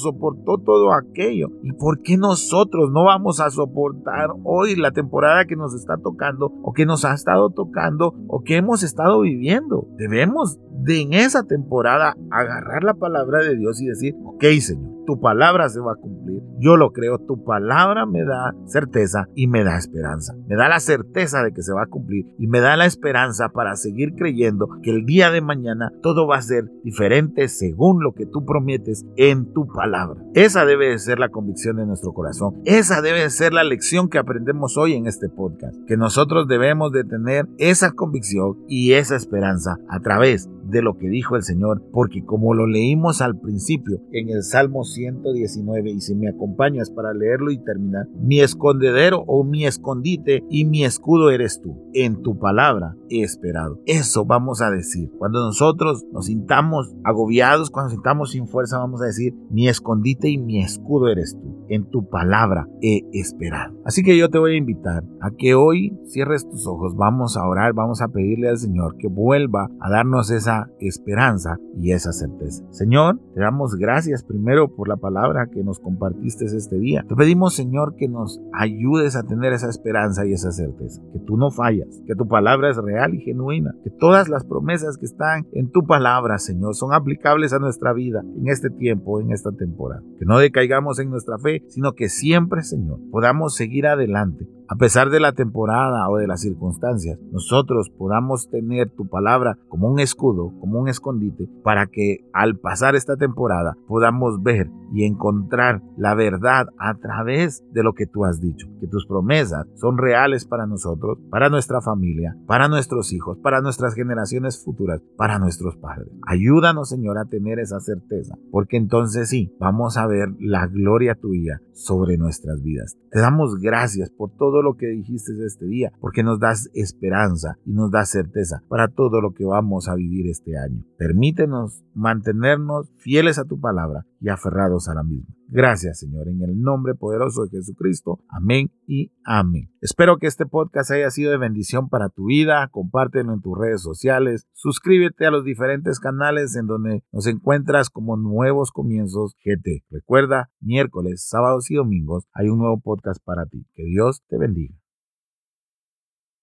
soportó 0.00 0.56
todo 0.56 0.94
aquello. 0.94 1.48
¿Y 1.62 1.74
por 1.74 2.00
qué 2.00 2.16
nosotros 2.16 2.90
no 2.90 3.04
vamos 3.04 3.38
a 3.38 3.50
soportar 3.50 4.30
hoy 4.44 4.76
la 4.76 4.90
temporada 4.92 5.44
que 5.44 5.56
nos 5.56 5.74
está 5.74 5.98
tocando 5.98 6.54
o 6.62 6.72
que 6.72 6.86
nos 6.86 7.04
ha 7.04 7.12
estado 7.12 7.50
tocando 7.50 8.14
o 8.28 8.42
que 8.42 8.56
hemos 8.56 8.82
estado 8.82 9.20
viviendo? 9.20 9.86
Debemos 9.98 10.58
de 10.70 11.02
en 11.02 11.12
esa 11.12 11.42
temporada 11.42 12.16
agarrar 12.30 12.82
la 12.82 12.94
palabra 12.94 13.40
de 13.40 13.56
Dios 13.56 13.82
y 13.82 13.88
decir, 13.88 14.14
ok 14.24 14.44
Señor, 14.58 14.98
tu 15.08 15.18
palabra 15.18 15.70
se 15.70 15.80
va 15.80 15.92
a 15.92 15.96
cumplir. 15.96 16.42
Yo 16.58 16.76
lo 16.76 16.92
creo, 16.92 17.18
tu 17.18 17.42
palabra 17.42 18.04
me 18.04 18.24
da 18.24 18.54
certeza 18.66 19.26
y 19.34 19.46
me 19.46 19.64
da 19.64 19.78
esperanza. 19.78 20.34
Me 20.46 20.54
da 20.54 20.68
la 20.68 20.80
certeza 20.80 21.42
de 21.42 21.52
que 21.52 21.62
se 21.62 21.72
va 21.72 21.84
a 21.84 21.86
cumplir 21.86 22.26
y 22.38 22.46
me 22.46 22.60
da 22.60 22.76
la 22.76 22.84
esperanza 22.84 23.48
para 23.48 23.74
seguir 23.76 24.14
creyendo 24.16 24.68
que 24.82 24.90
el 24.90 25.04
día 25.04 25.30
de 25.30 25.40
mañana 25.40 25.90
todo 26.02 26.26
va 26.26 26.36
a 26.36 26.42
ser 26.42 26.70
diferente 26.84 27.48
según 27.48 28.02
lo 28.02 28.12
que 28.12 28.26
tú 28.26 28.44
prometes 28.44 29.06
en 29.16 29.52
tu 29.52 29.66
palabra. 29.66 30.22
Esa 30.34 30.64
debe 30.64 30.88
de 30.88 30.98
ser 30.98 31.18
la 31.18 31.28
convicción 31.28 31.76
de 31.76 31.86
nuestro 31.86 32.12
corazón. 32.12 32.60
Esa 32.64 33.02
debe 33.02 33.20
de 33.20 33.30
ser 33.30 33.52
la 33.52 33.64
lección 33.64 34.08
que 34.08 34.18
aprendemos 34.18 34.76
hoy 34.76 34.94
en 34.94 35.06
este 35.06 35.28
podcast. 35.28 35.76
Que 35.86 35.96
nosotros 35.96 36.48
debemos 36.48 36.92
de 36.92 37.04
tener 37.04 37.46
esa 37.58 37.92
convicción 37.92 38.58
y 38.68 38.92
esa 38.92 39.16
esperanza 39.16 39.78
a 39.88 40.00
través 40.00 40.48
de 40.68 40.82
lo 40.82 40.98
que 40.98 41.08
dijo 41.08 41.36
el 41.36 41.42
Señor, 41.42 41.82
porque 41.92 42.24
como 42.24 42.54
lo 42.54 42.66
leímos 42.66 43.20
al 43.20 43.38
principio 43.38 44.00
en 44.12 44.28
el 44.28 44.42
Salmo 44.42 44.84
119, 44.84 45.90
y 45.90 46.00
si 46.00 46.14
me 46.14 46.28
acompañas 46.28 46.90
para 46.90 47.14
leerlo 47.14 47.50
y 47.50 47.58
terminar, 47.58 48.06
mi 48.20 48.40
escondedero 48.40 49.24
o 49.26 49.44
mi 49.44 49.66
escondite 49.66 50.44
y 50.50 50.64
mi 50.64 50.84
escudo 50.84 51.30
eres 51.30 51.60
tú. 51.60 51.76
En 51.94 52.22
tu 52.22 52.38
palabra 52.38 52.96
he 53.08 53.22
esperado. 53.22 53.80
Eso 53.86 54.24
vamos 54.24 54.60
a 54.62 54.70
decir. 54.70 55.10
Cuando 55.18 55.40
nosotros 55.40 56.04
nos 56.12 56.26
sintamos 56.26 56.94
agobiados, 57.04 57.70
cuando 57.70 57.86
nos 57.86 57.94
sintamos 57.94 58.30
sin 58.30 58.46
fuerza, 58.46 58.78
vamos 58.78 59.00
a 59.02 59.06
decir, 59.06 59.34
mi 59.50 59.68
escondite 59.68 60.28
y 60.28 60.38
mi 60.38 60.60
escudo 60.60 61.08
eres 61.08 61.36
tú. 61.40 61.64
En 61.68 61.84
tu 61.90 62.08
palabra 62.08 62.68
he 62.80 63.02
esperado. 63.12 63.74
Así 63.84 64.02
que 64.02 64.16
yo 64.16 64.28
te 64.30 64.38
voy 64.38 64.54
a 64.54 64.58
invitar 64.58 65.04
a 65.20 65.30
que 65.30 65.54
hoy 65.54 65.98
cierres 66.04 66.48
tus 66.48 66.66
ojos, 66.66 66.96
vamos 66.96 67.36
a 67.36 67.46
orar, 67.46 67.72
vamos 67.72 68.00
a 68.00 68.08
pedirle 68.08 68.48
al 68.48 68.58
Señor 68.58 68.96
que 68.96 69.08
vuelva 69.08 69.68
a 69.80 69.90
darnos 69.90 70.30
esa 70.30 70.57
esperanza 70.80 71.58
y 71.76 71.92
esa 71.92 72.12
certeza. 72.12 72.64
Señor, 72.70 73.20
te 73.34 73.40
damos 73.40 73.76
gracias 73.76 74.24
primero 74.24 74.74
por 74.74 74.88
la 74.88 74.96
palabra 74.96 75.48
que 75.52 75.62
nos 75.62 75.80
compartiste 75.80 76.46
este 76.46 76.78
día. 76.78 77.04
Te 77.08 77.14
pedimos, 77.14 77.54
Señor, 77.54 77.94
que 77.96 78.08
nos 78.08 78.40
ayudes 78.52 79.16
a 79.16 79.22
tener 79.22 79.52
esa 79.52 79.68
esperanza 79.68 80.26
y 80.26 80.32
esa 80.32 80.52
certeza, 80.52 81.02
que 81.12 81.18
tú 81.20 81.36
no 81.36 81.50
fallas, 81.50 82.02
que 82.06 82.14
tu 82.14 82.26
palabra 82.26 82.70
es 82.70 82.76
real 82.76 83.14
y 83.14 83.20
genuina, 83.20 83.74
que 83.84 83.90
todas 83.90 84.28
las 84.28 84.44
promesas 84.44 84.96
que 84.96 85.06
están 85.06 85.46
en 85.52 85.70
tu 85.70 85.86
palabra, 85.86 86.38
Señor, 86.38 86.74
son 86.74 86.92
aplicables 86.92 87.52
a 87.52 87.58
nuestra 87.58 87.92
vida 87.92 88.22
en 88.36 88.48
este 88.48 88.70
tiempo, 88.70 89.20
en 89.20 89.32
esta 89.32 89.52
temporada. 89.52 90.02
Que 90.18 90.24
no 90.24 90.38
decaigamos 90.38 90.98
en 90.98 91.10
nuestra 91.10 91.38
fe, 91.38 91.62
sino 91.68 91.92
que 91.92 92.08
siempre, 92.08 92.62
Señor, 92.62 92.98
podamos 93.10 93.54
seguir 93.54 93.86
adelante 93.86 94.48
a 94.70 94.76
pesar 94.76 95.08
de 95.08 95.18
la 95.18 95.32
temporada 95.32 96.08
o 96.10 96.18
de 96.18 96.26
las 96.26 96.42
circunstancias, 96.42 97.18
nosotros 97.32 97.90
podamos 97.96 98.50
tener 98.50 98.90
tu 98.90 99.08
palabra 99.08 99.58
como 99.68 99.88
un 99.88 99.98
escudo, 99.98 100.52
como 100.60 100.78
un 100.78 100.88
escondite, 100.88 101.48
para 101.64 101.86
que 101.86 102.18
al 102.34 102.58
pasar 102.58 102.94
esta 102.94 103.16
temporada 103.16 103.78
podamos 103.86 104.42
ver 104.42 104.70
y 104.92 105.04
encontrar 105.04 105.82
la 105.96 106.14
verdad 106.14 106.66
a 106.78 106.94
través 106.98 107.64
de 107.72 107.82
lo 107.82 107.94
que 107.94 108.06
tú 108.06 108.26
has 108.26 108.40
dicho, 108.40 108.66
que 108.78 108.86
tus 108.86 109.06
promesas 109.06 109.66
son 109.76 109.96
reales 109.96 110.44
para 110.44 110.66
nosotros, 110.66 111.18
para 111.30 111.48
nuestra 111.48 111.80
familia, 111.80 112.36
para 112.46 112.68
nuestros 112.68 113.12
hijos, 113.12 113.38
para 113.38 113.62
nuestras 113.62 113.94
generaciones 113.94 114.62
futuras, 114.62 115.00
para 115.16 115.38
nuestros 115.38 115.76
padres. 115.76 116.08
Ayúdanos, 116.26 116.90
Señor, 116.90 117.18
a 117.18 117.24
tener 117.24 117.58
esa 117.58 117.80
certeza, 117.80 118.36
porque 118.50 118.76
entonces 118.76 119.30
sí, 119.30 119.50
vamos 119.58 119.96
a 119.96 120.06
ver 120.06 120.28
la 120.38 120.66
gloria 120.66 121.14
tuya 121.14 121.62
sobre 121.72 122.18
nuestras 122.18 122.62
vidas. 122.62 122.96
Te 123.10 123.20
damos 123.20 123.58
gracias 123.58 124.10
por 124.10 124.30
todo 124.58 124.62
lo 124.62 124.76
que 124.76 124.88
dijiste 124.88 125.32
este 125.46 125.66
día, 125.66 125.92
porque 126.00 126.24
nos 126.24 126.40
das 126.40 126.68
esperanza 126.74 127.58
y 127.64 127.72
nos 127.72 127.92
das 127.92 128.10
certeza 128.10 128.62
para 128.68 128.88
todo 128.88 129.20
lo 129.20 129.32
que 129.32 129.44
vamos 129.44 129.88
a 129.88 129.94
vivir 129.94 130.28
este 130.28 130.58
año. 130.58 130.84
Permítenos 130.96 131.84
mantenernos 131.94 132.90
fieles 132.96 133.38
a 133.38 133.44
tu 133.44 133.60
palabra 133.60 134.04
y 134.20 134.28
aferrados 134.28 134.88
a 134.88 134.94
la 134.94 135.02
misma. 135.02 135.34
Gracias, 135.50 136.00
Señor, 136.00 136.28
en 136.28 136.42
el 136.42 136.60
nombre 136.60 136.94
poderoso 136.94 137.44
de 137.44 137.50
Jesucristo. 137.50 138.20
Amén 138.28 138.70
y 138.86 139.12
amén. 139.24 139.70
Espero 139.80 140.18
que 140.18 140.26
este 140.26 140.44
podcast 140.44 140.90
haya 140.90 141.10
sido 141.10 141.30
de 141.30 141.38
bendición 141.38 141.88
para 141.88 142.10
tu 142.10 142.26
vida. 142.26 142.68
Compártelo 142.70 143.32
en 143.32 143.40
tus 143.40 143.56
redes 143.56 143.82
sociales. 143.82 144.46
Suscríbete 144.52 145.26
a 145.26 145.30
los 145.30 145.44
diferentes 145.44 146.00
canales 146.00 146.54
en 146.56 146.66
donde 146.66 147.02
nos 147.12 147.26
encuentras 147.26 147.88
como 147.88 148.16
Nuevos 148.16 148.72
Comienzos 148.72 149.34
GT. 149.44 149.84
Recuerda, 149.90 150.50
miércoles, 150.60 151.26
sábados 151.26 151.70
y 151.70 151.76
domingos 151.76 152.26
hay 152.32 152.48
un 152.48 152.58
nuevo 152.58 152.80
podcast 152.80 153.22
para 153.24 153.46
ti. 153.46 153.66
Que 153.74 153.84
Dios 153.84 154.22
te 154.28 154.38
bendiga. 154.38 154.74